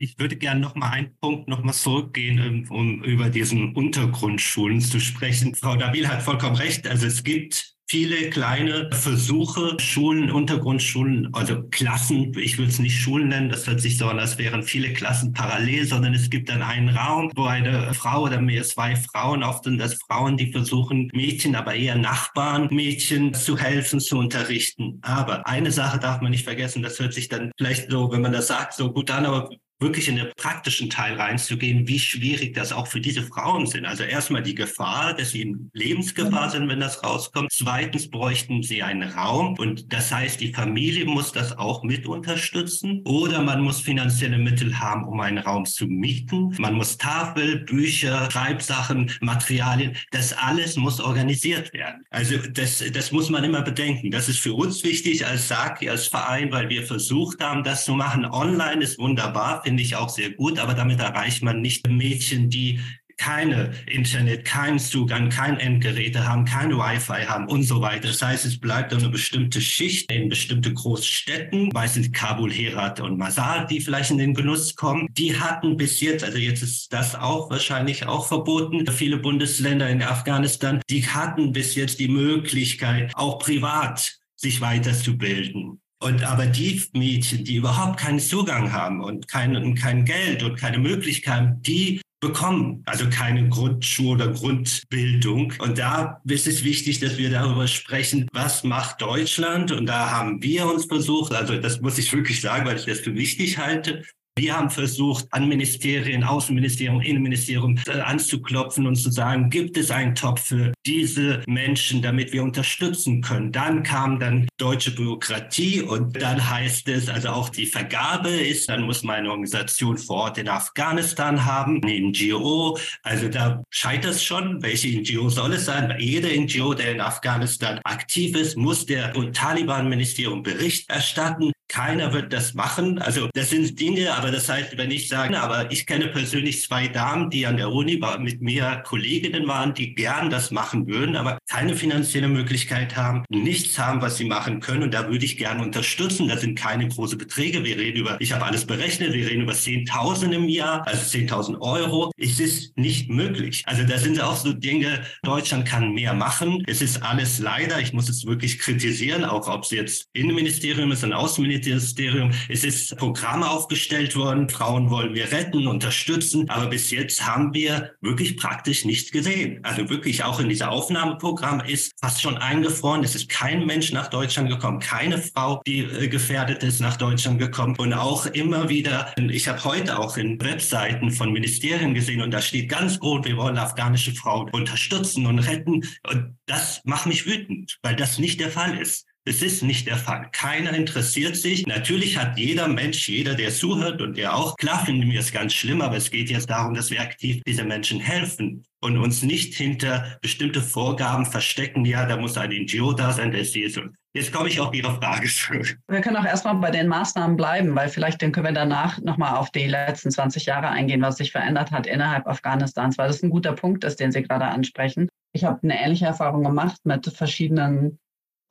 [0.00, 4.80] Ich würde gerne noch mal einen Punkt noch mal zurückgehen, um, um über diesen Untergrundschulen
[4.80, 5.54] zu sprechen.
[5.54, 6.88] Frau Dabil hat vollkommen recht.
[6.88, 13.28] Also es gibt viele kleine Versuche, Schulen, Untergrundschulen, also Klassen, ich würde es nicht Schulen
[13.28, 16.62] nennen, das hört sich so an, als wären viele Klassen parallel, sondern es gibt dann
[16.62, 21.10] einen Raum, wo eine Frau oder mehr zwei Frauen, oft sind das Frauen, die versuchen,
[21.12, 24.98] Mädchen, aber eher Nachbarn, Mädchen zu helfen, zu unterrichten.
[25.02, 28.32] Aber eine Sache darf man nicht vergessen, das hört sich dann vielleicht so, wenn man
[28.32, 29.50] das sagt, so gut an, aber
[29.82, 33.84] wirklich in den praktischen Teil reinzugehen, wie schwierig das auch für diese Frauen sind.
[33.84, 37.50] Also erstmal die Gefahr, dass sie in Lebensgefahr sind, wenn das rauskommt.
[37.52, 43.02] Zweitens bräuchten sie einen Raum und das heißt, die Familie muss das auch mit unterstützen
[43.04, 46.54] oder man muss finanzielle Mittel haben, um einen Raum zu mieten.
[46.58, 52.04] Man muss Tafel, Bücher, Schreibsachen, Materialien, das alles muss organisiert werden.
[52.10, 54.10] Also das, das muss man immer bedenken.
[54.10, 57.94] Das ist für uns wichtig als SAKI, als Verein, weil wir versucht haben, das zu
[57.94, 58.24] machen.
[58.24, 62.78] Online ist wunderbar, finde ich auch sehr gut, aber damit erreicht man nicht Mädchen, die
[63.16, 68.08] keine Internet, keinen Zugang, kein Endgeräte haben, keine Wi-Fi haben und so weiter.
[68.08, 73.66] Das heißt, es bleibt eine bestimmte Schicht in bestimmte Großstädten, meistens Kabul, Herat und Masar,
[73.66, 75.08] die vielleicht in den Genuss kommen.
[75.12, 80.02] Die hatten bis jetzt, also jetzt ist das auch wahrscheinlich auch verboten, viele Bundesländer in
[80.02, 85.81] Afghanistan, die hatten bis jetzt die Möglichkeit, auch privat sich weiterzubilden.
[86.02, 90.78] Und aber die Mädchen, die überhaupt keinen Zugang haben und kein, kein Geld und keine
[90.78, 95.52] Möglichkeiten, die bekommen, also keine Grundschule oder Grundbildung.
[95.58, 99.70] Und da ist es wichtig, dass wir darüber sprechen, was macht Deutschland?
[99.70, 103.00] Und da haben wir uns versucht, also das muss ich wirklich sagen, weil ich das
[103.00, 104.02] für wichtig halte,
[104.38, 110.14] wir haben versucht, an Ministerien, Außenministerium, Innenministerium äh, anzuklopfen und zu sagen, gibt es einen
[110.14, 113.52] Topf für diese Menschen, damit wir unterstützen können.
[113.52, 118.82] Dann kam dann deutsche Bürokratie und dann heißt es, also auch die Vergabe ist, dann
[118.82, 122.78] muss man eine Organisation vor Ort in Afghanistan haben, eine NGO.
[123.02, 124.62] Also da scheitert es schon.
[124.62, 125.94] Welche NGO soll es sein?
[125.98, 131.52] Jede NGO, der in Afghanistan aktiv ist, muss der Taliban-Ministerium Bericht erstatten.
[131.72, 132.98] Keiner wird das machen.
[132.98, 136.86] Also das sind Dinge, aber das heißt, wenn ich sage, aber ich kenne persönlich zwei
[136.86, 141.38] Damen, die an der Uni mit mir Kolleginnen waren, die gern das machen würden, aber
[141.48, 144.82] keine finanzielle Möglichkeit haben, nichts haben, was sie machen können.
[144.82, 146.28] Und da würde ich gerne unterstützen.
[146.28, 147.64] Das sind keine großen Beträge.
[147.64, 151.58] Wir reden über, ich habe alles berechnet, wir reden über 10.000 im Jahr, also 10.000
[151.62, 152.12] Euro.
[152.18, 153.62] Es ist nicht möglich.
[153.64, 156.62] Also da sind auch so Dinge, Deutschland kann mehr machen.
[156.66, 161.02] Es ist alles leider, ich muss es wirklich kritisieren, auch ob es jetzt Innenministerium ist,
[161.02, 162.30] ein Außenministerium, Ministerium.
[162.48, 164.48] Es ist Programme aufgestellt worden.
[164.48, 166.48] Frauen wollen wir retten, unterstützen.
[166.48, 169.60] Aber bis jetzt haben wir wirklich praktisch nichts gesehen.
[169.62, 173.04] Also wirklich auch in dieser Aufnahmeprogramm ist fast schon eingefroren.
[173.04, 177.38] Es ist kein Mensch nach Deutschland gekommen, keine Frau, die äh, gefährdet ist, nach Deutschland
[177.38, 177.76] gekommen.
[177.78, 182.40] Und auch immer wieder, ich habe heute auch in Webseiten von Ministerien gesehen und da
[182.40, 185.84] steht ganz groß, wir wollen afghanische Frauen unterstützen und retten.
[186.08, 189.06] Und das macht mich wütend, weil das nicht der Fall ist.
[189.24, 190.28] Es ist nicht der Fall.
[190.32, 191.64] Keiner interessiert sich.
[191.64, 195.54] Natürlich hat jeder Mensch, jeder, der zuhört und der auch, klar finden wir es ganz
[195.54, 199.54] schlimm, aber es geht jetzt darum, dass wir aktiv diesen Menschen helfen und uns nicht
[199.54, 201.84] hinter bestimmte Vorgaben verstecken.
[201.84, 203.82] Ja, da muss ein NGO da sein, der ist hier so.
[204.12, 205.78] Jetzt komme ich auf Ihre Frage zurück.
[205.88, 209.50] Wir können auch erstmal bei den Maßnahmen bleiben, weil vielleicht können wir danach nochmal auf
[209.50, 213.52] die letzten 20 Jahre eingehen, was sich verändert hat innerhalb Afghanistans, weil das ein guter
[213.52, 215.08] Punkt ist, den Sie gerade ansprechen.
[215.32, 218.00] Ich habe eine ähnliche Erfahrung gemacht mit verschiedenen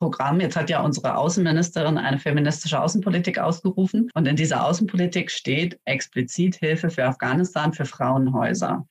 [0.02, 0.40] Programm.
[0.40, 4.10] Jetzt hat ja unsere Außenministerin eine feministische Außenpolitik ausgerufen.
[4.14, 8.84] Und in dieser Außenpolitik steht explizit Hilfe für Afghanistan, für Frauenhäuser.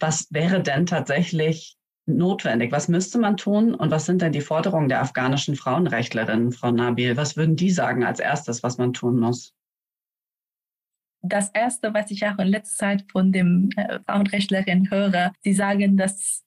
[0.00, 2.72] Was wäre denn tatsächlich notwendig?
[2.72, 3.76] Was müsste man tun?
[3.76, 7.16] Und was sind denn die Forderungen der afghanischen Frauenrechtlerinnen, Frau Nabil?
[7.16, 9.54] Was würden die sagen als erstes, was man tun muss?
[11.22, 15.96] Das Erste, was ich auch in letzter Zeit von den äh, Frauenrechtlerinnen höre, sie sagen,
[15.96, 16.44] dass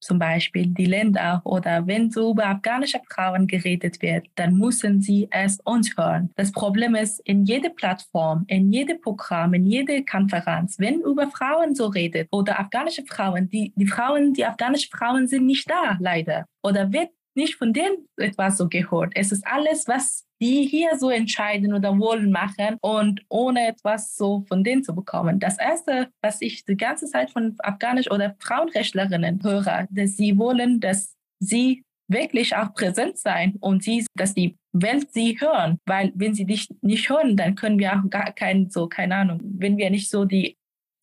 [0.00, 5.28] zum Beispiel die Länder oder wenn so über afghanische Frauen geredet wird, dann müssen sie
[5.30, 6.30] es uns hören.
[6.36, 11.74] Das Problem ist, in jeder Plattform, in jedem Programm, in jeder Konferenz, wenn über Frauen
[11.74, 16.46] so redet oder afghanische Frauen, die, die Frauen, die afghanische Frauen sind nicht da, leider.
[16.62, 19.12] Oder wird nicht von denen etwas so gehört.
[19.14, 24.44] Es ist alles, was die hier so entscheiden oder wollen machen und ohne etwas so
[24.48, 25.38] von denen zu bekommen.
[25.40, 30.80] Das Erste, was ich die ganze Zeit von Afghanisch oder Frauenrechtlerinnen höre, dass sie wollen,
[30.80, 36.34] dass sie wirklich auch präsent sein und sie, dass die Welt sie hören, weil wenn
[36.34, 39.90] sie dich nicht hören, dann können wir auch gar kein, so, keine Ahnung, wenn wir
[39.90, 40.56] nicht so die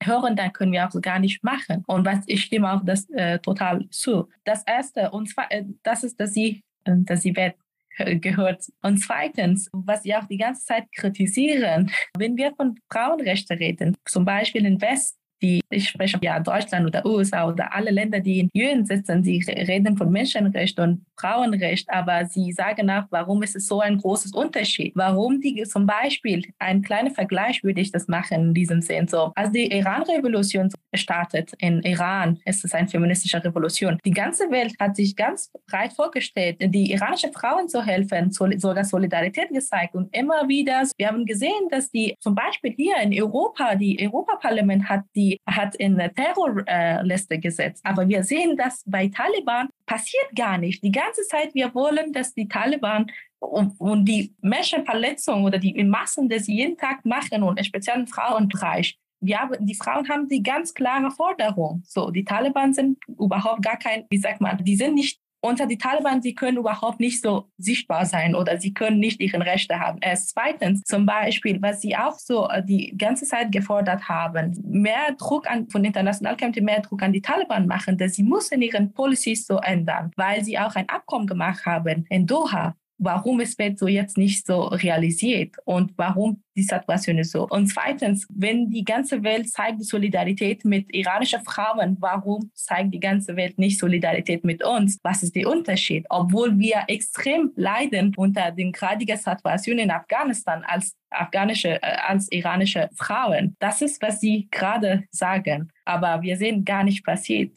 [0.05, 1.83] hören, dann können wir auch gar nicht machen.
[1.87, 4.29] Und was ich stimme auch das äh, total zu.
[4.43, 7.55] Das erste, und zwar, äh, das ist, dass sie, äh, dass sie wird
[7.97, 8.65] äh, gehört.
[8.81, 14.25] Und zweitens, was sie auch die ganze Zeit kritisieren, wenn wir von Frauenrechten reden, zum
[14.25, 18.49] Beispiel in West, die, ich spreche ja Deutschland oder USA oder alle Länder, die in
[18.53, 23.67] Jüren sitzen, sie reden von Menschenrecht und Frauenrecht, aber sie sagen auch, warum ist es
[23.67, 24.93] so ein großes Unterschied?
[24.95, 29.07] Warum die zum Beispiel, ein kleiner Vergleich würde ich das machen in diesem Sinn.
[29.07, 33.99] So, als die Iran-Revolution startet in Iran, ist es eine feministische Revolution.
[34.05, 39.49] Die ganze Welt hat sich ganz breit vorgestellt, die iranischen Frauen zu helfen, sogar Solidarität
[39.49, 43.99] gezeigt und immer wieder, wir haben gesehen, dass die zum Beispiel hier in Europa, die
[44.01, 47.81] Europaparlament hat die hat in eine Terrorliste gesetzt.
[47.85, 50.83] Aber wir sehen, dass bei Taliban passiert gar nicht.
[50.83, 53.07] Die ganze Zeit, wir wollen, dass die Taliban
[53.39, 58.97] und, die Menschenverletzungen oder die Massen, die sie jeden Tag machen und speziell im Frauenbereich,
[59.25, 61.81] ja, die Frauen haben die ganz klare Forderung.
[61.85, 65.77] So, die Taliban sind überhaupt gar kein, wie sagt man, die sind nicht unter die
[65.77, 69.99] Taliban, sie können überhaupt nicht so sichtbar sein oder sie können nicht ihre Rechte haben.
[70.01, 75.13] Erst zweitens, zum Beispiel, was sie auch so äh, die ganze Zeit gefordert haben, mehr
[75.17, 78.93] Druck an, von international Community, mehr Druck an die Taliban machen, dass sie müssen ihren
[78.93, 83.77] Policies so ändern, weil sie auch ein Abkommen gemacht haben in Doha, warum es wird
[83.79, 87.47] so jetzt nicht so realisiert und warum die Situation ist so.
[87.47, 93.35] Und zweitens, wenn die ganze Welt zeigt Solidarität mit iranischen Frauen, warum zeigt die ganze
[93.35, 94.99] Welt nicht Solidarität mit uns?
[95.03, 96.05] Was ist der Unterschied?
[96.09, 102.89] Obwohl wir extrem leiden unter den gradigen Situation in Afghanistan als afghanische, äh, als iranische
[102.95, 103.55] Frauen.
[103.59, 105.71] Das ist, was sie gerade sagen.
[105.85, 107.51] Aber wir sehen gar nicht passiert.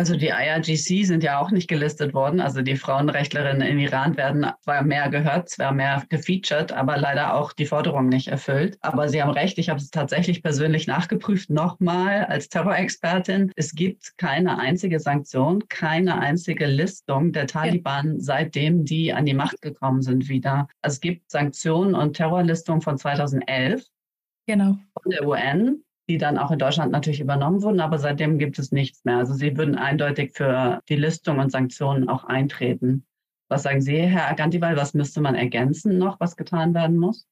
[0.00, 2.40] Also die IRGC sind ja auch nicht gelistet worden.
[2.40, 7.52] Also die Frauenrechtlerinnen in Iran werden zwar mehr gehört, zwar mehr gefeatured, aber leider auch
[7.52, 8.78] die Forderungen nicht erfüllt.
[8.80, 13.52] Aber Sie haben recht, ich habe es tatsächlich persönlich nachgeprüft, nochmal als Terrorexpertin.
[13.56, 18.20] Es gibt keine einzige Sanktion, keine einzige Listung der Taliban, ja.
[18.20, 20.66] seitdem die an die Macht gekommen sind wieder.
[20.80, 23.84] Also es gibt Sanktionen und Terrorlistungen von 2011
[24.46, 24.78] genau.
[24.94, 28.72] von der UN die dann auch in Deutschland natürlich übernommen wurden, aber seitdem gibt es
[28.72, 29.18] nichts mehr.
[29.18, 33.06] Also Sie würden eindeutig für die Listung und Sanktionen auch eintreten.
[33.48, 37.28] Was sagen Sie, Herr Agantival, was müsste man ergänzen noch, was getan werden muss?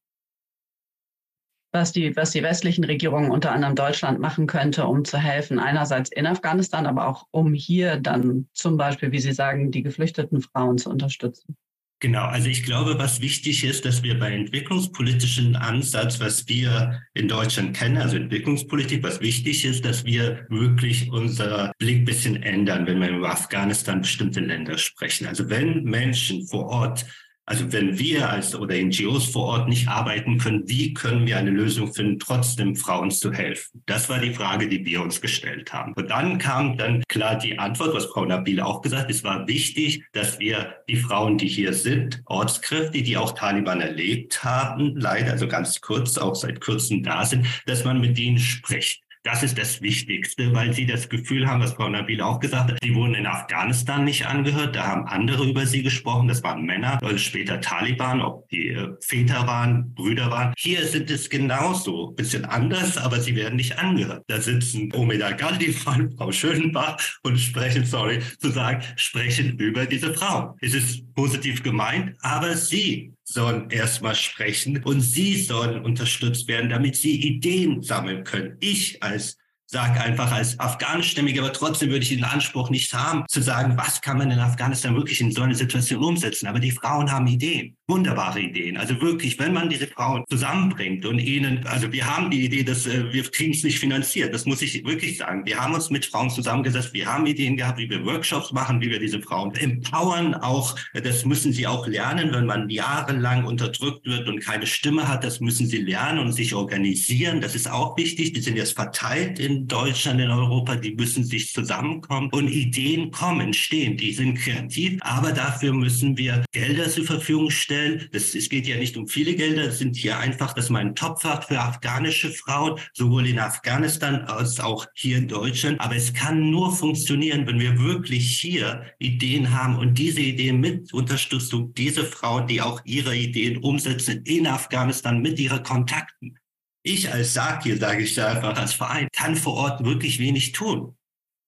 [1.73, 6.09] Was die, was die westlichen Regierungen, unter anderem Deutschland, machen könnte, um zu helfen, einerseits
[6.09, 10.77] in Afghanistan, aber auch um hier dann zum Beispiel, wie Sie sagen, die geflüchteten Frauen
[10.77, 11.57] zu unterstützen.
[12.01, 17.27] Genau, also ich glaube, was wichtig ist, dass wir bei entwicklungspolitischen Ansatz, was wir in
[17.27, 23.01] Deutschland kennen, also Entwicklungspolitik, was wichtig ist, dass wir wirklich unser Blick bisschen ändern, wenn
[23.01, 25.27] wir über Afghanistan bestimmte Länder sprechen.
[25.27, 27.05] Also wenn Menschen vor Ort
[27.49, 31.49] also wenn wir als oder NGOs vor Ort nicht arbeiten können, wie können wir eine
[31.49, 33.81] Lösung finden, trotzdem Frauen zu helfen?
[33.87, 35.93] Das war die Frage, die wir uns gestellt haben.
[35.93, 39.47] Und dann kam dann klar die Antwort, was Frau Nabil auch gesagt hat, es war
[39.47, 45.31] wichtig, dass wir die Frauen, die hier sind, Ortskräfte, die auch Taliban erlebt haben, leider,
[45.31, 49.01] also ganz kurz, auch seit kurzem da sind, dass man mit denen spricht.
[49.31, 52.79] Das ist das Wichtigste, weil sie das Gefühl haben, was Frau Nabil auch gesagt hat,
[52.81, 56.97] sie wurden in Afghanistan nicht angehört, da haben andere über sie gesprochen, das waren Männer,
[57.15, 60.55] später Taliban, ob die äh, Väter waren, Brüder waren.
[60.57, 64.23] Hier sind es genauso, bisschen anders, aber sie werden nicht angehört.
[64.25, 70.55] Da sitzen Omeda Gandhi, Frau Schönbach und sprechen, sorry zu sagen, sprechen über diese Frau.
[70.59, 76.95] Es ist positiv gemeint, aber sie sollen erstmal sprechen und sie sollen unterstützt werden, damit
[76.95, 78.57] sie Ideen sammeln können.
[78.59, 79.37] Ich als
[79.71, 84.01] sage einfach als Afghanischstämmige, aber trotzdem würde ich den Anspruch nicht haben, zu sagen, was
[84.01, 86.47] kann man in Afghanistan wirklich in so einer Situation umsetzen.
[86.47, 88.77] Aber die Frauen haben Ideen wunderbare Ideen.
[88.77, 92.85] Also wirklich, wenn man diese Frauen zusammenbringt und ihnen, also wir haben die Idee, dass
[92.85, 94.33] äh, wir kriegen es nicht finanziert.
[94.33, 95.45] Das muss ich wirklich sagen.
[95.45, 96.93] Wir haben uns mit Frauen zusammengesetzt.
[96.93, 100.35] Wir haben Ideen gehabt, wie wir Workshops machen, wie wir diese Frauen empowern.
[100.35, 105.23] Auch das müssen sie auch lernen, wenn man jahrelang unterdrückt wird und keine Stimme hat.
[105.23, 107.41] Das müssen sie lernen und sich organisieren.
[107.41, 108.33] Das ist auch wichtig.
[108.33, 110.75] Die sind jetzt verteilt in Deutschland, in Europa.
[110.75, 113.97] Die müssen sich zusammenkommen und Ideen kommen, stehen.
[113.97, 118.07] Die sind kreativ, aber dafür müssen wir Gelder zur Verfügung stellen.
[118.11, 120.95] Das, es geht ja nicht um viele Gelder, es sind hier einfach, dass man ein
[120.95, 125.79] Topfach für afghanische Frauen, sowohl in Afghanistan als auch hier in Deutschland.
[125.79, 130.93] Aber es kann nur funktionieren, wenn wir wirklich hier Ideen haben und diese Ideen mit
[130.93, 136.38] Unterstützung, diese Frauen, die auch ihre Ideen umsetzen in Afghanistan mit ihren Kontakten.
[136.83, 140.95] Ich als Sakir, sage ich da einfach als Verein, kann vor Ort wirklich wenig tun.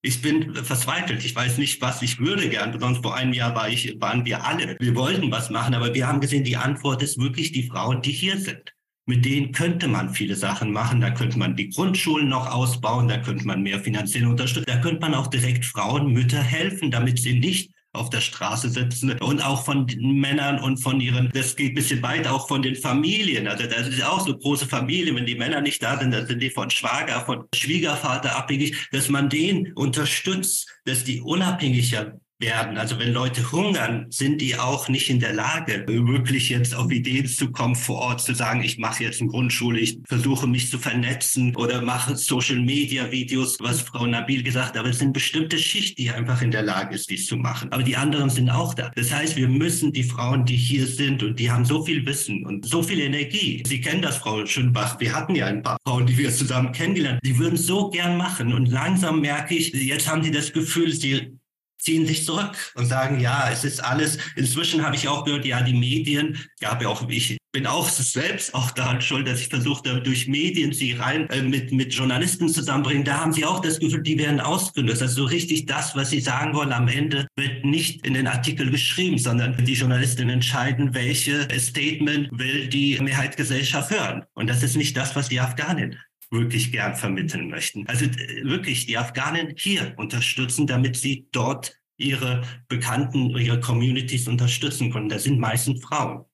[0.04, 1.24] Ich bin verzweifelt.
[1.24, 2.78] Ich weiß nicht, was ich würde gern.
[2.78, 4.76] Sonst vor einem Jahr war ich, waren wir alle.
[4.80, 8.10] Wir wollten was machen, aber wir haben gesehen, die Antwort ist wirklich die Frauen, die
[8.10, 8.74] hier sind.
[9.06, 11.00] Mit denen könnte man viele Sachen machen.
[11.00, 13.06] Da könnte man die Grundschulen noch ausbauen.
[13.06, 14.66] Da könnte man mehr finanziell unterstützen.
[14.66, 19.12] Da könnte man auch direkt Frauen, Mütter helfen, damit sie nicht auf der Straße sitzen
[19.20, 22.62] und auch von den Männern und von ihren, das geht ein bisschen weit, auch von
[22.62, 23.46] den Familien.
[23.46, 26.42] Also das ist auch so große Familie, wenn die Männer nicht da sind, dann sind
[26.42, 32.76] die von Schwager, von Schwiegervater abhängig, dass man den unterstützt, dass die unabhängiger werden.
[32.76, 37.26] Also wenn Leute hungern, sind die auch nicht in der Lage, wirklich jetzt auf Ideen
[37.26, 40.78] zu kommen, vor Ort zu sagen, ich mache jetzt eine Grundschule, ich versuche mich zu
[40.78, 44.78] vernetzen oder mache Social-Media-Videos, was Frau Nabil gesagt hat.
[44.78, 47.72] Aber es sind bestimmte Schicht, die einfach in der Lage ist, dies zu machen.
[47.72, 48.90] Aber die anderen sind auch da.
[48.94, 52.44] Das heißt, wir müssen die Frauen, die hier sind und die haben so viel Wissen
[52.44, 53.62] und so viel Energie.
[53.66, 54.98] Sie kennen das, Frau Schönbach.
[55.00, 57.20] Wir hatten ja ein paar Frauen, die wir zusammen kennengelernt.
[57.24, 58.52] Die würden so gern machen.
[58.52, 61.38] Und langsam merke ich, jetzt haben sie das Gefühl, sie
[61.82, 64.18] ziehen sich zurück und sagen, ja, es ist alles.
[64.36, 68.54] Inzwischen habe ich auch gehört, ja, die Medien, gab ja auch, ich bin auch selbst
[68.54, 73.04] auch daran schuld, dass ich versuchte, durch Medien sie rein äh, mit, mit Journalisten zusammenbringen.
[73.04, 75.02] Da haben sie auch das Gefühl, die werden ausgenutzt.
[75.02, 78.70] Also so richtig das, was sie sagen wollen, am Ende wird nicht in den Artikel
[78.70, 84.24] geschrieben, sondern die Journalisten entscheiden, welche Statement will die Mehrheitsgesellschaft hören.
[84.34, 85.98] Und das ist nicht das, was die Afghanen
[86.32, 87.86] wirklich gern vermitteln möchten.
[87.86, 88.06] Also
[88.42, 95.08] wirklich die Afghanen hier unterstützen, damit sie dort ihre Bekannten, ihre Communities unterstützen können.
[95.08, 96.24] Das sind meistens Frauen.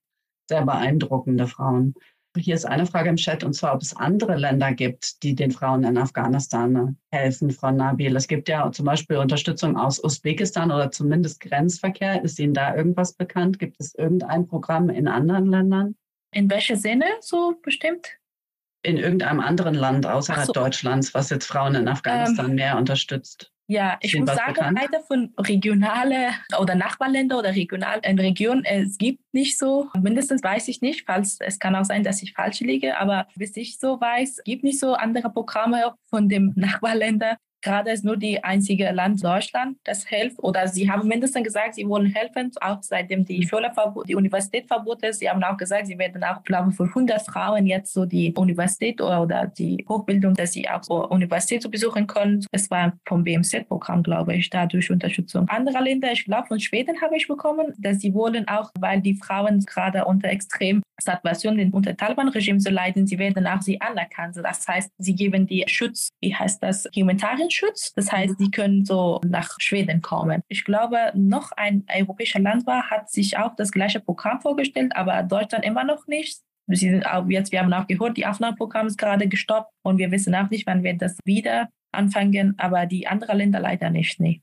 [0.48, 1.94] Sehr beeindruckende Frauen.
[2.36, 5.50] Hier ist eine Frage im Chat, und zwar, ob es andere Länder gibt, die den
[5.50, 8.14] Frauen in Afghanistan helfen, Frau Nabil.
[8.14, 12.22] Es gibt ja zum Beispiel Unterstützung aus Usbekistan oder zumindest Grenzverkehr.
[12.22, 13.58] Ist Ihnen da irgendwas bekannt?
[13.58, 15.96] Gibt es irgendein Programm in anderen Ländern?
[16.32, 18.17] In welcher Sinne so bestimmt?
[18.82, 20.52] In irgendeinem anderen Land außerhalb so.
[20.52, 23.50] Deutschlands, was jetzt Frauen in Afghanistan ähm, mehr unterstützt?
[23.70, 24.78] Ja, ich muss sagen, bekannt?
[24.80, 30.68] leider von regionale oder Nachbarländer oder regional in Regionen, es gibt nicht so, mindestens weiß
[30.68, 34.00] ich nicht, falls es kann auch sein, dass ich falsch liege, aber bis ich so
[34.00, 39.22] weiß, gibt nicht so andere Programme von dem Nachbarländer, Gerade ist nur die einzige Land
[39.24, 40.38] Deutschland, das hilft.
[40.42, 43.70] Oder sie haben mindestens gesagt, sie wollen helfen, auch seitdem die Schule,
[44.06, 45.18] die Universität verboten ist.
[45.18, 48.32] Sie haben auch gesagt, sie werden auch, glaube ich, für 100 Frauen jetzt so die
[48.34, 52.44] Universität oder, die Hochbildung, dass sie auch so Universität besuchen können.
[52.52, 55.48] Es war vom BMZ-Programm, glaube ich, dadurch Unterstützung.
[55.48, 59.14] Andere Länder, ich glaube, von Schweden habe ich bekommen, dass sie wollen auch, weil die
[59.14, 64.36] Frauen gerade unter extrem Situation unter Taliban-Regime zu leiden, sie werden auch sie anerkannt.
[64.36, 67.92] Das heißt, sie geben die Schutz, wie heißt das, humanitären Schutz.
[67.94, 70.42] Das heißt, sie können so nach Schweden kommen.
[70.48, 75.22] Ich glaube, noch ein europäischer Land war, hat sich auch das gleiche Programm vorgestellt, aber
[75.22, 76.40] Deutschland immer noch nicht.
[76.66, 80.10] Sie sind auch jetzt, wir haben auch gehört, die Aufnahmeprogramm ist gerade gestoppt und wir
[80.10, 84.20] wissen auch nicht, wann wir das wieder anfangen, aber die anderen Länder leider nicht.
[84.20, 84.42] Nee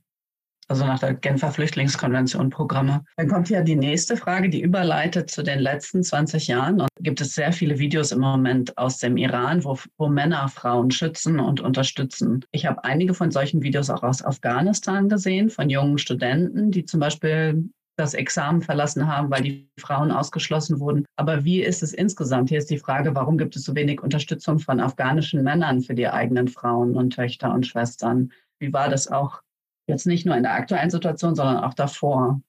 [0.67, 3.03] also nach der Genfer Flüchtlingskonvention Programme.
[3.17, 6.81] Dann kommt hier die nächste Frage, die überleitet zu den letzten 20 Jahren.
[6.81, 10.91] Und gibt es sehr viele Videos im Moment aus dem Iran, wo, wo Männer Frauen
[10.91, 12.43] schützen und unterstützen.
[12.51, 16.99] Ich habe einige von solchen Videos auch aus Afghanistan gesehen, von jungen Studenten, die zum
[16.99, 21.05] Beispiel das Examen verlassen haben, weil die Frauen ausgeschlossen wurden.
[21.15, 22.49] Aber wie ist es insgesamt?
[22.49, 26.07] Hier ist die Frage, warum gibt es so wenig Unterstützung von afghanischen Männern für die
[26.07, 28.31] eigenen Frauen und Töchter und Schwestern?
[28.59, 29.41] Wie war das auch
[29.87, 32.41] jetzt nicht nur in der aktuellen Situation, sondern auch davor?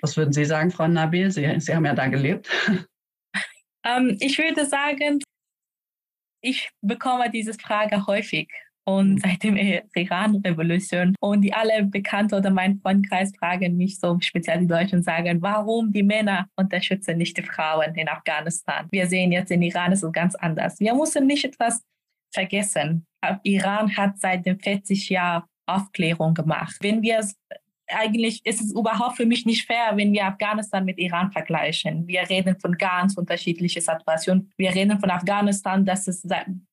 [0.00, 1.30] Was würden Sie sagen, Frau Nabil?
[1.30, 2.48] Sie, Sie haben ja da gelebt.
[3.84, 5.20] Ähm, ich würde sagen,
[6.42, 8.50] ich bekomme diese Frage häufig
[8.88, 9.18] und mhm.
[9.18, 11.14] seit der Iran-Revolution.
[11.20, 15.92] Und die alle Bekannte oder mein Freundkreis fragen mich so, speziell die Deutschen, sagen, warum
[15.92, 18.88] die Männer unterstützen nicht die Frauen in Afghanistan.
[18.90, 20.80] Wir sehen jetzt in Iran ist es ganz anders.
[20.80, 21.82] Wir müssen nicht etwas
[22.32, 23.06] vergessen.
[23.42, 26.76] Iran hat seit den 40 Jahren Aufklärung gemacht.
[26.80, 27.22] Wenn wir
[27.88, 32.06] eigentlich ist es überhaupt für mich nicht fair, wenn wir Afghanistan mit Iran vergleichen.
[32.06, 34.52] Wir reden von ganz unterschiedlichen Situationen.
[34.56, 36.22] Wir reden von Afghanistan, dass es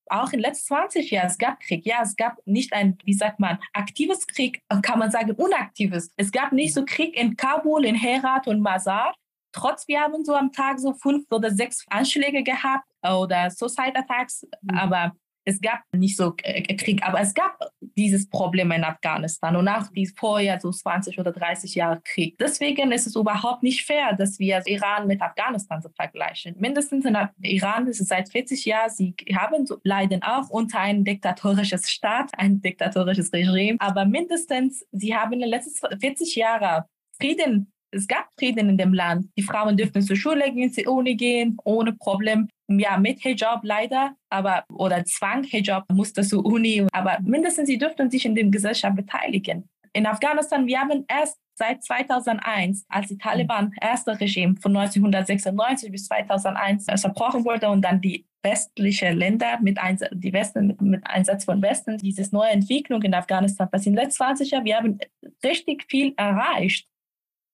[0.07, 1.85] auch in den letzten 20 Jahren, es gab Krieg.
[1.85, 6.11] Ja, es gab nicht ein, wie sagt man, aktives Krieg, kann man sagen, unaktives.
[6.17, 9.13] Es gab nicht so Krieg in Kabul, in Herat und Mazar.
[9.51, 14.45] Trotz, wir haben so am Tag so fünf oder sechs Anschläge gehabt oder Suicide Attacks,
[14.61, 14.77] mhm.
[14.77, 15.13] aber
[15.45, 19.87] es gab nicht so äh, Krieg, aber es gab dieses Problem in Afghanistan und auch
[19.89, 22.37] die vorher so 20 oder 30 Jahre Krieg.
[22.39, 26.55] Deswegen ist es überhaupt nicht fair, dass wir Iran mit Afghanistan vergleichen.
[26.57, 31.03] Mindestens in Iran ist es seit 40 Jahren, sie haben so, leiden auch unter ein
[31.03, 36.83] diktatorisches Staat, ein diktatorisches Regime, aber mindestens sie haben in den letzten 40 Jahren
[37.17, 39.29] Frieden es gab Frieden in dem Land.
[39.37, 42.49] Die Frauen dürften zur Schule gehen, zur Uni gehen, ohne Problem.
[42.67, 48.09] Ja, mit Hijab leider, aber oder Zwang Hijab musste zur Uni, aber mindestens sie dürften
[48.09, 49.69] sich in der Gesellschaft beteiligen.
[49.93, 56.07] In Afghanistan, wir haben erst seit 2001, als die Taliban erste Regime von 1996 bis
[56.07, 61.61] 2001 zerbrochen wurde und dann die westlichen Länder mit Einsatz, die Westen mit, Einsatz von
[61.61, 63.87] Westen, diese neue Entwicklung in Afghanistan passiert.
[63.87, 64.99] In den letzten 20 Jahren, wir haben
[65.43, 66.87] richtig viel erreicht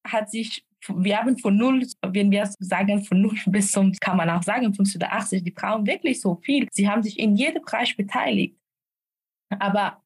[0.05, 4.29] hat sich, wir haben von null, wenn wir sagen von null bis zum, kann man
[4.29, 6.67] auch sagen, 50 oder 80, die brauchen wirklich so viel.
[6.71, 8.55] Sie haben sich in jedem Bereich beteiligt.
[9.59, 10.01] Aber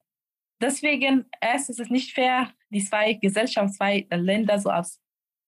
[0.62, 5.00] deswegen, erst ist es nicht fair, die zwei Gesellschaften, zwei Länder so aus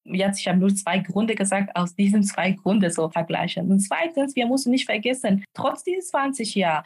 [0.09, 3.69] jetzt, ich habe nur zwei Gründe gesagt, aus diesen zwei Gründen so vergleichen.
[3.71, 6.85] Und zweitens, wir müssen nicht vergessen, trotz dieser 20 Jahre,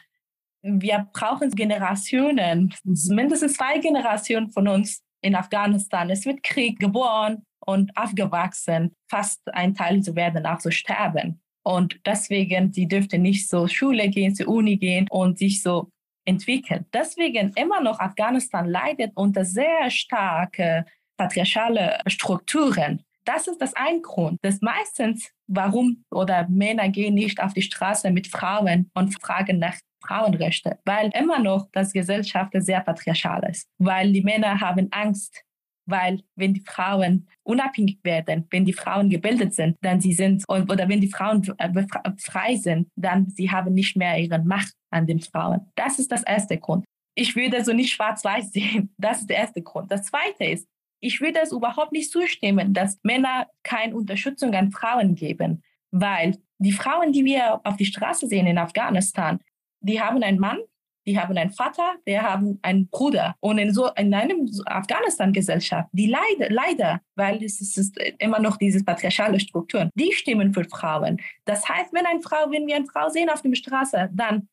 [0.64, 6.10] wir brauchen Generationen, mindestens zwei Generationen von uns in Afghanistan.
[6.10, 11.42] Es wird Krieg geboren, und aufgewachsen, fast ein Teil zu werden, auch zu sterben.
[11.64, 15.90] Und deswegen, sie dürfte nicht so Schule gehen, zur Uni gehen und sich so
[16.26, 16.86] entwickeln.
[16.94, 20.86] Deswegen immer noch Afghanistan leidet unter sehr starke
[21.18, 23.04] patriarchale Strukturen.
[23.26, 28.10] Das ist das ein Grund, dass meistens, warum oder Männer gehen nicht auf die Straße
[28.10, 34.12] mit Frauen und fragen nach Frauenrechte, weil immer noch das Gesellschaft sehr patriarchal ist, weil
[34.12, 35.44] die Männer haben Angst,
[35.92, 40.90] weil wenn die Frauen unabhängig werden, wenn die Frauen gebildet sind, dann sie sind, oder
[40.90, 41.70] wenn die Frauen äh,
[42.18, 45.72] frei sind, dann sie haben nicht mehr ihre Macht an den Frauen.
[45.76, 46.86] Das ist das erste Grund.
[47.14, 48.94] Ich würde so nicht schwarz-weiß sehen.
[48.98, 49.92] Das ist der erste Grund.
[49.92, 50.68] Das zweite ist,
[51.02, 56.72] ich würde es überhaupt nicht zustimmen, dass Männer keine Unterstützung an Frauen geben, weil die
[56.72, 59.40] Frauen, die wir auf die Straße sehen in Afghanistan,
[59.82, 60.60] die haben einen Mann,
[61.06, 63.36] die haben einen Vater, die haben einen Bruder.
[63.40, 68.84] Und in so in einem Afghanistan-Gesellschaft, die leider, leider, weil es ist immer noch diese
[68.84, 71.20] patriarchale Strukturen, die stimmen für Frauen.
[71.46, 74.48] Das heißt, wenn eine Frau, wenn wir eine Frau sehen auf der Straße, dann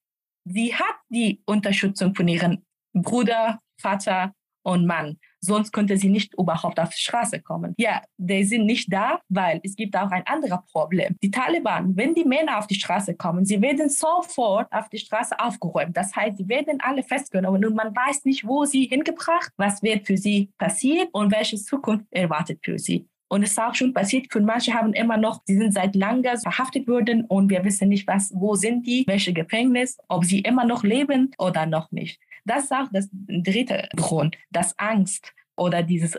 [0.45, 4.33] sie hat die Unterstützung von ihrem Bruder, Vater
[4.63, 5.19] und Mann.
[5.41, 7.75] Sonst könnte sie nicht überhaupt auf die Straße kommen.
[7.79, 11.17] Ja, die sind nicht da, weil es gibt auch ein anderes Problem.
[11.23, 15.39] Die Taliban, wenn die Männer auf die Straße kommen, sie werden sofort auf die Straße
[15.39, 15.97] aufgeräumt.
[15.97, 20.07] Das heißt, sie werden alle festgenommen und man weiß nicht, wo sie hingebracht, was wird
[20.07, 23.09] für sie passiert und welche Zukunft erwartet für sie.
[23.29, 26.39] Und es ist auch schon passiert, für manche haben immer noch, sie sind seit langem
[26.39, 30.65] verhaftet worden und wir wissen nicht, was, wo sind die, welche Gefängnis, ob sie immer
[30.65, 32.19] noch leben oder noch nicht.
[32.49, 36.19] Das ist auch das dritte Grund, das Angst oder dieses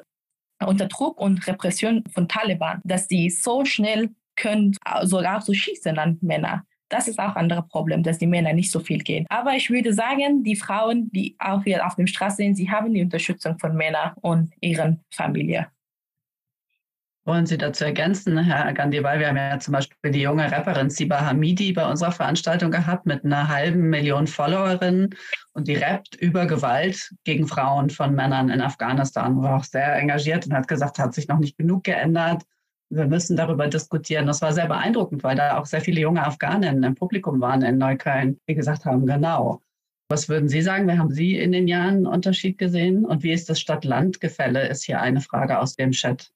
[0.64, 6.64] Unterdruck und Repression von Taliban, dass sie so schnell können, sogar so schießen an Männer.
[6.90, 9.26] Das ist auch ein anderes Problem, dass die Männer nicht so viel gehen.
[9.30, 12.94] Aber ich würde sagen, die Frauen, die auch hier auf der Straße sind, sie haben
[12.94, 15.68] die Unterstützung von Männern und ihren Familien.
[17.30, 19.20] Wollen Sie dazu ergänzen, Herr Gandhiwal?
[19.20, 23.24] Wir haben ja zum Beispiel die junge Rapperin Siba Hamidi bei unserer Veranstaltung gehabt mit
[23.24, 25.16] einer halben Million Followerinnen
[25.54, 29.44] und die rappt über Gewalt gegen Frauen von Männern in Afghanistan.
[29.44, 32.42] War auch sehr engagiert und hat gesagt, hat sich noch nicht genug geändert.
[32.90, 34.26] Wir müssen darüber diskutieren.
[34.26, 37.78] Das war sehr beeindruckend, weil da auch sehr viele junge Afghaninnen im Publikum waren in
[37.78, 39.62] Neukölln, die gesagt haben, genau.
[40.10, 40.88] Was würden Sie sagen?
[40.88, 43.06] Wie haben Sie in den Jahren einen Unterschied gesehen?
[43.06, 44.68] Und wie ist das Stadt-Land-Gefälle?
[44.68, 46.32] Ist hier eine Frage aus dem Chat.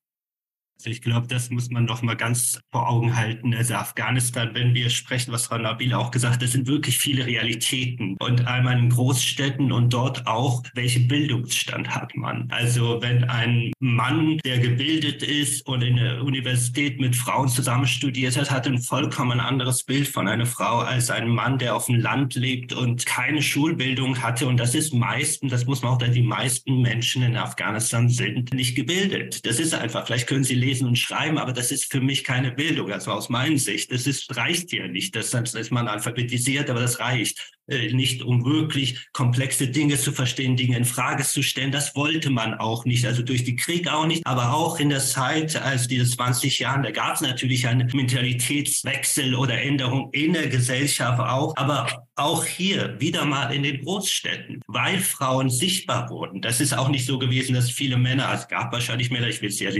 [0.79, 3.53] Also ich glaube, das muss man noch mal ganz vor Augen halten.
[3.53, 7.25] Also Afghanistan, wenn wir sprechen, was Frau Nabil auch gesagt hat, das sind wirklich viele
[7.25, 8.17] Realitäten.
[8.19, 12.49] Und einmal in Großstädten und dort auch, welchen Bildungsstand hat man?
[12.51, 18.35] Also wenn ein Mann, der gebildet ist und in der Universität mit Frauen zusammen studiert
[18.35, 21.99] hat, hat ein vollkommen anderes Bild von einer Frau als ein Mann, der auf dem
[21.99, 24.47] Land lebt und keine Schulbildung hatte.
[24.47, 28.75] Und das ist meistens, das muss man auch, die meisten Menschen in Afghanistan sind nicht
[28.75, 29.45] gebildet.
[29.45, 32.51] Das ist einfach, vielleicht können sie lesen, und schreiben, aber das ist für mich keine
[32.51, 33.91] Bildung, also aus meiner Sicht.
[33.91, 35.15] Das ist, reicht hier nicht.
[35.15, 40.11] Das, das ist man alphabetisiert, aber das reicht äh, nicht, um wirklich komplexe Dinge zu
[40.11, 41.71] verstehen, Dinge in Frage zu stellen.
[41.71, 44.99] Das wollte man auch nicht, also durch die Krieg auch nicht, aber auch in der
[44.99, 50.47] Zeit, also diese 20 Jahren, da gab es natürlich einen Mentalitätswechsel oder Änderung in der
[50.47, 56.41] Gesellschaft auch, aber auch hier wieder mal in den Großstädten, weil Frauen sichtbar wurden.
[56.41, 59.49] Das ist auch nicht so gewesen, dass viele Männer, es gab wahrscheinlich Männer, ich will
[59.49, 59.71] es ja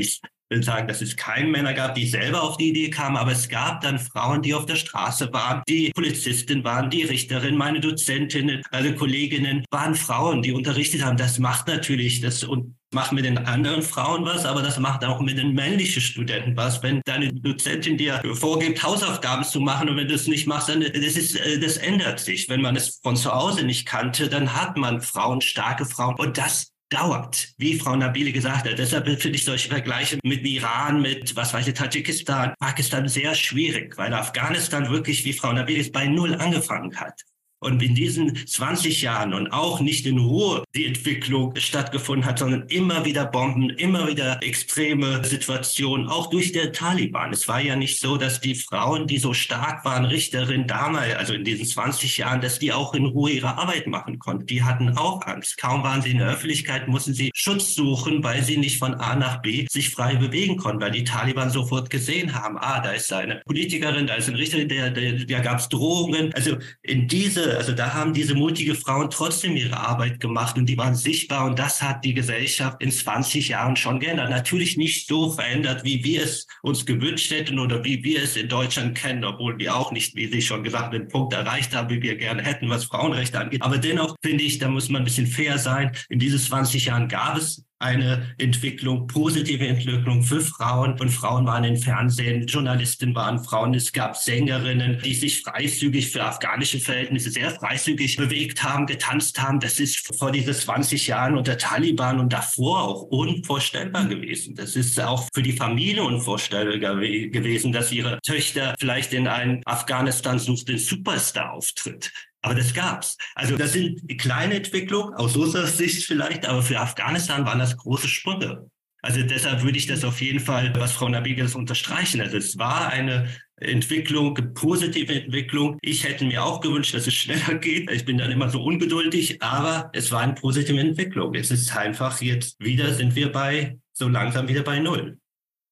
[0.55, 3.49] nicht sagen, dass es keine Männer gab, die selber auf die Idee kamen, aber es
[3.49, 8.61] gab dann Frauen, die auf der Straße waren, die Polizistin waren, die Richterin, meine Dozentinnen,
[8.71, 11.17] meine Kolleginnen waren Frauen, die unterrichtet haben.
[11.17, 15.19] Das macht natürlich das und macht mit den anderen Frauen was, aber das macht auch
[15.19, 16.81] mit den männlichen Studenten was.
[16.83, 20.81] Wenn deine Dozentin dir vorgibt, Hausaufgaben zu machen und wenn du es nicht machst, dann
[20.81, 22.49] das ist, äh, das ändert sich.
[22.49, 26.37] Wenn man es von zu Hause nicht kannte, dann hat man Frauen, starke Frauen und
[26.37, 28.77] das dauert, wie Frau Nabile gesagt hat.
[28.77, 33.97] Deshalb finde ich solche Vergleiche mit Iran, mit, was weiß ich, Tadschikistan, Pakistan sehr schwierig,
[33.97, 37.21] weil Afghanistan wirklich, wie Frau Nabile bei Null angefangen hat.
[37.63, 42.67] Und in diesen 20 Jahren und auch nicht in Ruhe die Entwicklung stattgefunden hat, sondern
[42.67, 47.31] immer wieder Bomben, immer wieder extreme Situationen, auch durch der Taliban.
[47.31, 51.33] Es war ja nicht so, dass die Frauen, die so stark waren, Richterin damals, also
[51.33, 54.45] in diesen 20 Jahren, dass die auch in Ruhe ihre Arbeit machen konnten.
[54.45, 55.57] Die hatten auch Angst.
[55.57, 59.15] Kaum waren sie in der Öffentlichkeit, mussten sie Schutz suchen, weil sie nicht von A
[59.15, 63.11] nach B sich frei bewegen konnten, weil die Taliban sofort gesehen haben, ah, da ist
[63.13, 66.33] eine Politikerin, da ist ein Richter, der, der, da gab es Drohungen.
[66.33, 70.77] Also in diese also da haben diese mutige Frauen trotzdem ihre Arbeit gemacht und die
[70.77, 74.29] waren sichtbar und das hat die Gesellschaft in 20 Jahren schon geändert.
[74.29, 78.49] Natürlich nicht so verändert, wie wir es uns gewünscht hätten oder wie wir es in
[78.49, 82.01] Deutschland kennen, obwohl wir auch nicht, wie Sie schon gesagt, den Punkt erreicht haben, wie
[82.01, 83.61] wir gerne hätten, was Frauenrechte angeht.
[83.61, 85.91] Aber dennoch finde ich, da muss man ein bisschen fair sein.
[86.09, 90.99] In diesen 20 Jahren gab es eine Entwicklung, positive Entwicklung für Frauen.
[90.99, 93.73] Und Frauen waren im Fernsehen, Journalisten waren Frauen.
[93.73, 99.59] Es gab Sängerinnen, die sich freizügig für afghanische Verhältnisse sehr freizügig bewegt haben, getanzt haben.
[99.59, 104.55] Das ist vor diese 20 Jahren unter Taliban und davor auch unvorstellbar gewesen.
[104.55, 110.39] Das ist auch für die Familie unvorstellbar gewesen, dass ihre Töchter vielleicht in einen Afghanistan
[110.39, 112.11] sucht den Superstar auftritt.
[112.43, 113.17] Aber das gab's.
[113.35, 118.07] Also das sind kleine Entwicklungen, aus unserer Sicht vielleicht, aber für Afghanistan waren das große
[118.07, 118.69] Sprünge.
[119.01, 122.21] Also deshalb würde ich das auf jeden Fall, was Frau Nabigas unterstreichen.
[122.21, 123.27] Also es war eine
[123.57, 125.77] Entwicklung, positive Entwicklung.
[125.81, 127.89] Ich hätte mir auch gewünscht, dass es schneller geht.
[127.89, 131.35] Ich bin dann immer so ungeduldig, aber es war eine positive Entwicklung.
[131.35, 135.17] Es ist einfach jetzt wieder sind wir bei, so langsam wieder bei Null.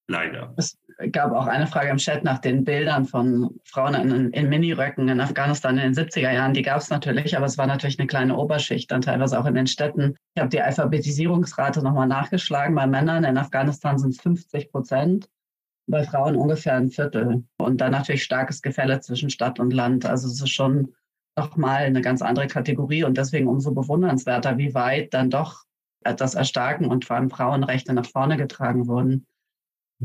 [0.07, 0.53] Leider.
[0.57, 0.77] Es
[1.11, 5.19] gab auch eine Frage im Chat nach den Bildern von Frauen in, in Miniröcken in
[5.19, 6.53] Afghanistan in den 70er Jahren.
[6.53, 9.55] Die gab es natürlich, aber es war natürlich eine kleine Oberschicht, dann teilweise auch in
[9.55, 10.15] den Städten.
[10.35, 12.75] Ich habe die Alphabetisierungsrate nochmal nachgeschlagen.
[12.75, 15.29] Bei Männern in Afghanistan sind es 50 Prozent,
[15.87, 17.43] bei Frauen ungefähr ein Viertel.
[17.57, 20.05] Und dann natürlich starkes Gefälle zwischen Stadt und Land.
[20.05, 20.93] Also es ist schon
[21.37, 25.63] nochmal eine ganz andere Kategorie und deswegen umso bewundernswerter, wie weit dann doch
[26.03, 29.25] das Erstarken und vor allem Frauenrechte nach vorne getragen wurden.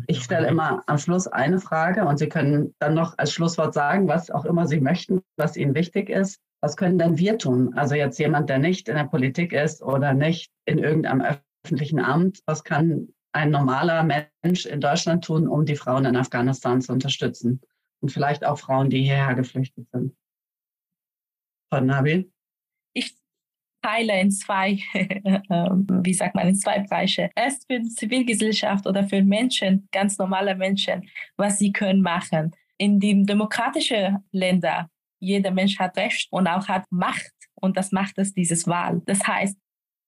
[0.06, 4.08] Ich stelle immer am Schluss eine Frage und Sie können dann noch als Schlusswort sagen,
[4.08, 6.40] was auch immer Sie möchten, was Ihnen wichtig ist.
[6.60, 7.74] Was können denn wir tun?
[7.74, 12.40] Also jetzt jemand, der nicht in der Politik ist oder nicht in irgendeinem öffentlichen Amt,
[12.46, 17.60] was kann ein normaler Mensch in Deutschland tun, um die Frauen in Afghanistan zu unterstützen?
[18.00, 20.14] Und vielleicht auch Frauen, die hierher geflüchtet sind.
[21.70, 22.30] Frau Nabil?
[23.86, 27.30] Teile in zwei, ähm, wie sagt man, in zwei Bereiche.
[27.36, 32.50] Erst für die Zivilgesellschaft oder für Menschen, ganz normale Menschen, was sie können machen.
[32.78, 34.86] In den demokratischen Ländern,
[35.20, 39.02] jeder Mensch hat Recht und auch hat Macht und das macht es dieses Wahl.
[39.06, 39.56] Das heißt,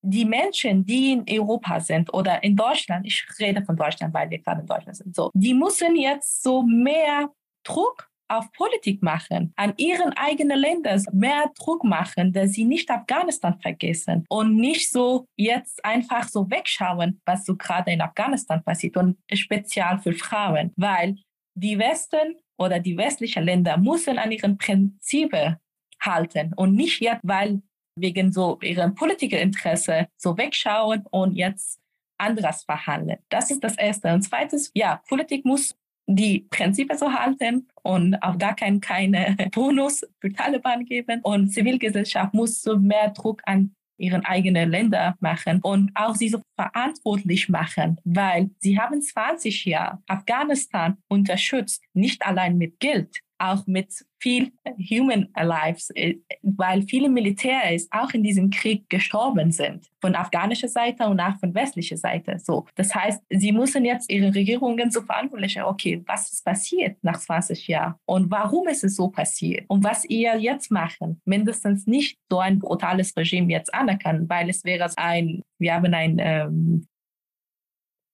[0.02, 4.38] die Menschen, die in Europa sind oder in Deutschland, ich rede von Deutschland, weil wir
[4.38, 7.30] gerade in Deutschland sind, so, die müssen jetzt so mehr
[7.62, 13.58] Druck auf Politik machen, an ihren eigenen Ländern mehr Druck machen, dass sie nicht Afghanistan
[13.60, 19.16] vergessen und nicht so jetzt einfach so wegschauen, was so gerade in Afghanistan passiert und
[19.32, 21.16] speziell für Frauen, weil
[21.54, 25.56] die Westen oder die westlichen Länder müssen an ihren Prinzipien
[26.00, 27.62] halten und nicht jetzt, weil
[27.96, 31.80] wegen so ihrem Politikerinteresse so wegschauen und jetzt
[32.18, 33.18] anderes verhandeln.
[33.28, 34.12] Das ist das Erste.
[34.12, 35.76] Und zweites, ja, Politik muss
[36.08, 41.20] die Prinzipien so halten und auf gar keinen keine Bonus für Taliban geben.
[41.22, 46.40] Und Zivilgesellschaft muss so mehr Druck an ihren eigenen Länder machen und auch sie so
[46.54, 53.92] verantwortlich machen, weil sie haben 20 Jahre Afghanistan unterstützt, nicht allein mit Geld, auch mit
[54.20, 54.52] viel
[54.90, 61.06] Human Lives, äh, weil viele Militärs auch in diesem Krieg gestorben sind, von afghanischer Seite
[61.06, 62.38] und auch von westlicher Seite.
[62.38, 67.18] So, das heißt, sie müssen jetzt ihre Regierungen so verantwortlich okay, was ist passiert nach
[67.18, 67.94] 20 Jahren?
[68.06, 69.64] Und warum ist es so passiert?
[69.68, 74.64] Und was ihr jetzt machen, mindestens nicht so ein brutales Regime jetzt anerkennen, weil es
[74.64, 76.86] wäre ein, wir haben ein ähm,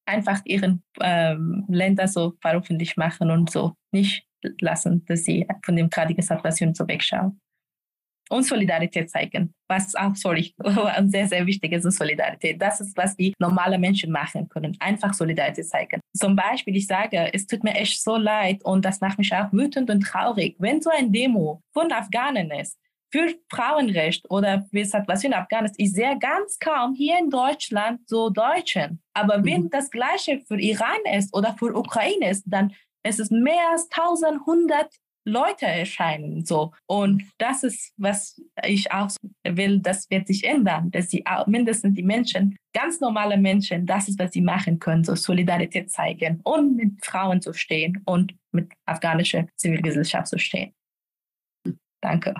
[0.06, 3.74] einfach ihren ähm, Länder so veröffentlicht machen und so.
[3.92, 4.26] Nicht
[4.60, 7.40] lassen, dass sie von dem traurigen Situation so wegschauen.
[8.30, 10.54] Und Solidarität zeigen, was auch sorry,
[11.06, 12.60] sehr, sehr wichtig ist, Solidarität.
[12.60, 14.76] Das ist, was die normalen Menschen machen können.
[14.80, 16.00] Einfach Solidarität zeigen.
[16.16, 19.52] Zum Beispiel, ich sage, es tut mir echt so leid und das macht mich auch
[19.52, 22.78] wütend und traurig, wenn so ein Demo von Afghanen ist,
[23.14, 25.76] für Frauenrecht oder für Situation in Afghanistan.
[25.78, 29.00] Ich sehe ganz kaum hier in Deutschland so Deutschen.
[29.12, 29.70] Aber wenn mhm.
[29.70, 32.72] das Gleiche für Iran ist oder für Ukraine ist, dann
[33.04, 34.88] es ist mehr als 1100
[35.26, 36.72] Leute erscheinen so.
[36.86, 39.10] Und das ist, was ich auch
[39.42, 44.18] will, das wird sich ändern, dass auch mindestens die Menschen, ganz normale Menschen, das ist,
[44.18, 49.46] was sie machen können, so Solidarität zeigen und mit Frauen zu stehen und mit afghanischer
[49.56, 50.74] Zivilgesellschaft zu stehen.
[52.02, 52.34] Danke.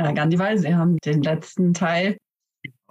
[0.00, 2.16] Herr Gandhiwal, Sie haben den letzten Teil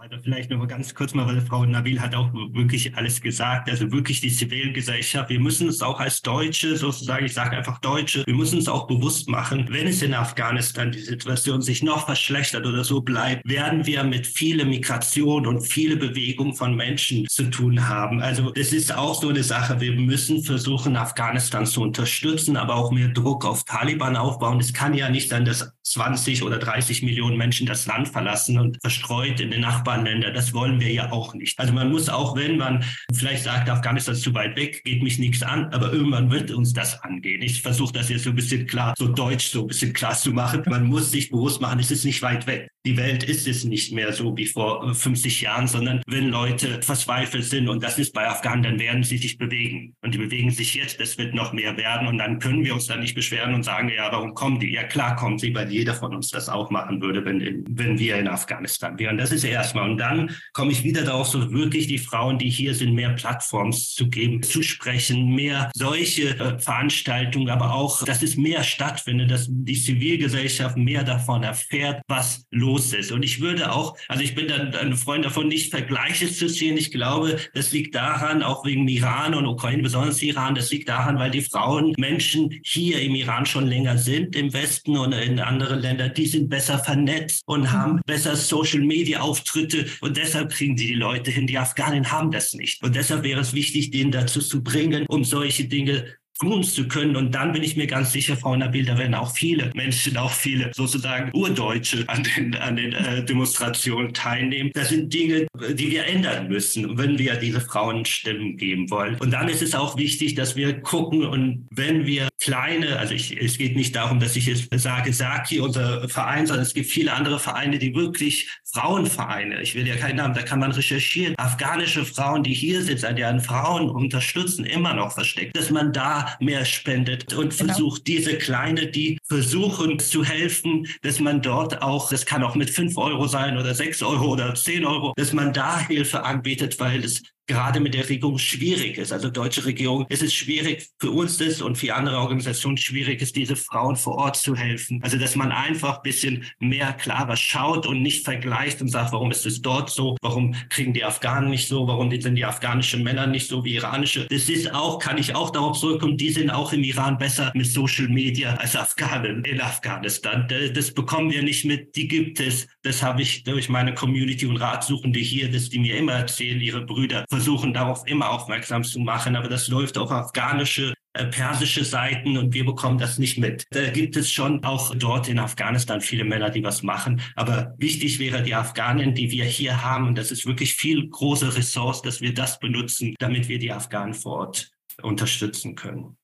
[0.01, 3.69] weiter vielleicht noch mal ganz kurz mal, weil Frau Nabil hat auch wirklich alles gesagt.
[3.69, 5.29] Also wirklich die Zivilgesellschaft.
[5.29, 8.87] Wir müssen es auch als Deutsche sozusagen, ich sage einfach Deutsche, wir müssen es auch
[8.87, 13.85] bewusst machen, wenn es in Afghanistan die Situation sich noch verschlechtert oder so bleibt, werden
[13.85, 18.21] wir mit viele Migration und viele Bewegungen von Menschen zu tun haben.
[18.21, 19.79] Also das ist auch so eine Sache.
[19.81, 24.59] Wir müssen versuchen, Afghanistan zu unterstützen, aber auch mehr Druck auf Taliban aufbauen.
[24.59, 28.79] Es kann ja nicht sein, dass 20 oder 30 Millionen Menschen das Land verlassen und
[28.81, 30.31] verstreut in den Nachbarn Nachbarländer.
[30.31, 31.59] Das wollen wir ja auch nicht.
[31.59, 32.83] Also man muss auch, wenn man
[33.13, 36.73] vielleicht sagt, Afghanistan ist zu weit weg, geht mich nichts an, aber irgendwann wird uns
[36.73, 37.41] das angehen.
[37.41, 40.31] Ich versuche das jetzt so ein bisschen klar, so deutsch so ein bisschen klar zu
[40.31, 40.63] machen.
[40.67, 42.69] Man muss sich bewusst machen, es ist nicht weit weg.
[42.83, 47.43] Die Welt ist es nicht mehr so wie vor 50 Jahren, sondern wenn Leute verzweifelt
[47.43, 49.95] sind und das ist bei Afghanen, dann werden sie sich bewegen.
[50.01, 52.87] Und die bewegen sich jetzt, es wird noch mehr werden und dann können wir uns
[52.87, 54.71] dann nicht beschweren und sagen, ja, warum kommen die?
[54.71, 58.17] Ja, klar kommen sie, weil jeder von uns das auch machen würde, wenn, wenn wir
[58.17, 59.19] in Afghanistan wären.
[59.19, 59.87] Das ist erstmal.
[59.87, 63.93] Und dann komme ich wieder darauf, so wirklich die Frauen, die hier sind, mehr Plattforms
[63.93, 69.47] zu geben, zu sprechen, mehr solche äh, Veranstaltungen, aber auch, dass es mehr stattfindet, dass
[69.51, 73.11] die Zivilgesellschaft mehr davon erfährt, was los los ist.
[73.11, 76.77] Und ich würde auch, also ich bin dann ein Freund davon, nicht Vergleiche zu ziehen.
[76.77, 81.17] Ich glaube, das liegt daran, auch wegen Iran und Ukraine, besonders Iran, das liegt daran,
[81.17, 85.79] weil die Frauen, Menschen hier im Iran schon länger sind, im Westen und in anderen
[85.79, 87.71] Ländern, die sind besser vernetzt und mhm.
[87.71, 91.47] haben besser Social-Media-Auftritte und deshalb kriegen die die Leute hin.
[91.47, 92.83] Die Afghanen haben das nicht.
[92.83, 96.05] Und deshalb wäre es wichtig, denen dazu zu bringen, um solche Dinge
[96.41, 97.15] tun zu können.
[97.15, 100.31] Und dann bin ich mir ganz sicher, Frau Nabil, da werden auch viele Menschen, auch
[100.31, 104.71] viele sozusagen Urdeutsche an den, an den äh, Demonstrationen teilnehmen.
[104.73, 109.15] Das sind Dinge, die wir ändern müssen, wenn wir diese Frauen Stimmen geben wollen.
[109.19, 113.39] Und dann ist es auch wichtig, dass wir gucken und wenn wir kleine, also ich,
[113.39, 117.13] es geht nicht darum, dass ich jetzt sage, Saki, unser Verein, sondern es gibt viele
[117.13, 122.03] andere Vereine, die wirklich Frauenvereine, ich will ja keinen Namen, da kann man recherchieren, afghanische
[122.03, 127.33] Frauen, die hier sind, deren Frauen unterstützen, immer noch versteckt, dass man da mehr spendet
[127.33, 127.73] und genau.
[127.73, 132.69] versucht, diese Kleine, die versuchen zu helfen, dass man dort auch, das kann auch mit
[132.69, 137.03] fünf Euro sein oder sechs Euro oder zehn Euro, dass man da Hilfe anbietet, weil
[137.03, 137.21] es
[137.51, 139.11] gerade mit der Regierung schwierig ist.
[139.11, 143.35] Also deutsche Regierung, es ist schwierig für uns das und für andere Organisationen schwierig ist,
[143.35, 145.01] diese Frauen vor Ort zu helfen.
[145.03, 149.31] Also dass man einfach ein bisschen mehr klarer schaut und nicht vergleicht und sagt, warum
[149.31, 153.27] ist es dort so, warum kriegen die Afghanen nicht so, warum sind die afghanischen Männer
[153.27, 154.27] nicht so wie iranische.
[154.29, 157.67] Das ist auch, kann ich auch darauf zurückkommen, die sind auch im Iran besser mit
[157.67, 160.47] Social Media als Afghanen in Afghanistan.
[160.73, 162.67] Das bekommen wir nicht mit, die gibt es.
[162.83, 166.85] Das habe ich durch meine Community und Ratsuchende hier, dass die mir immer erzählen, ihre
[166.85, 172.37] Brüder versuchen darauf immer aufmerksam zu machen, aber das läuft auf afghanische äh, persische Seiten
[172.37, 173.65] und wir bekommen das nicht mit.
[173.71, 177.21] Da gibt es schon auch dort in Afghanistan viele Männer, die was machen.
[177.35, 180.07] Aber wichtig wäre die Afghanen, die wir hier haben.
[180.07, 184.13] Und das ist wirklich viel große Ressource, dass wir das benutzen, damit wir die Afghanen
[184.13, 184.71] vor Ort
[185.01, 186.15] unterstützen können.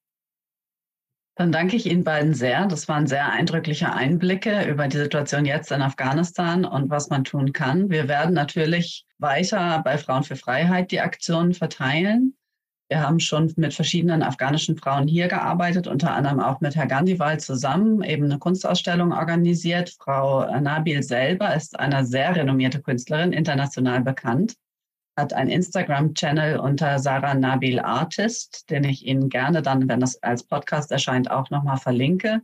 [1.37, 2.65] Dann danke ich Ihnen beiden sehr.
[2.65, 7.53] Das waren sehr eindrückliche Einblicke über die Situation jetzt in Afghanistan und was man tun
[7.53, 7.91] kann.
[7.91, 12.35] Wir werden natürlich weiter bei Frauen für Freiheit die Aktionen verteilen.
[12.89, 17.39] Wir haben schon mit verschiedenen afghanischen Frauen hier gearbeitet, unter anderem auch mit Herr Gandhiwal
[17.39, 19.93] zusammen, eben eine Kunstausstellung organisiert.
[19.99, 24.55] Frau Nabil selber ist eine sehr renommierte Künstlerin, international bekannt
[25.17, 30.43] hat einen Instagram-Channel unter Sarah Nabil Artist, den ich Ihnen gerne dann, wenn das als
[30.43, 32.41] Podcast erscheint, auch nochmal verlinke.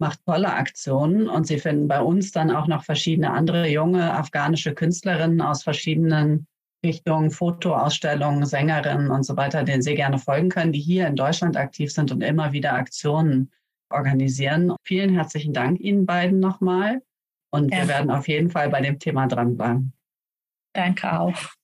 [0.00, 4.74] Macht tolle Aktionen und Sie finden bei uns dann auch noch verschiedene andere junge afghanische
[4.74, 6.46] Künstlerinnen aus verschiedenen
[6.84, 11.56] Richtungen, Fotoausstellungen, Sängerinnen und so weiter, denen Sie gerne folgen können, die hier in Deutschland
[11.56, 13.50] aktiv sind und immer wieder Aktionen
[13.90, 14.74] organisieren.
[14.84, 17.02] Vielen herzlichen Dank Ihnen beiden nochmal
[17.50, 17.78] und ja.
[17.78, 19.92] wir werden auf jeden Fall bei dem Thema dranbleiben.
[20.74, 21.57] Danke auch.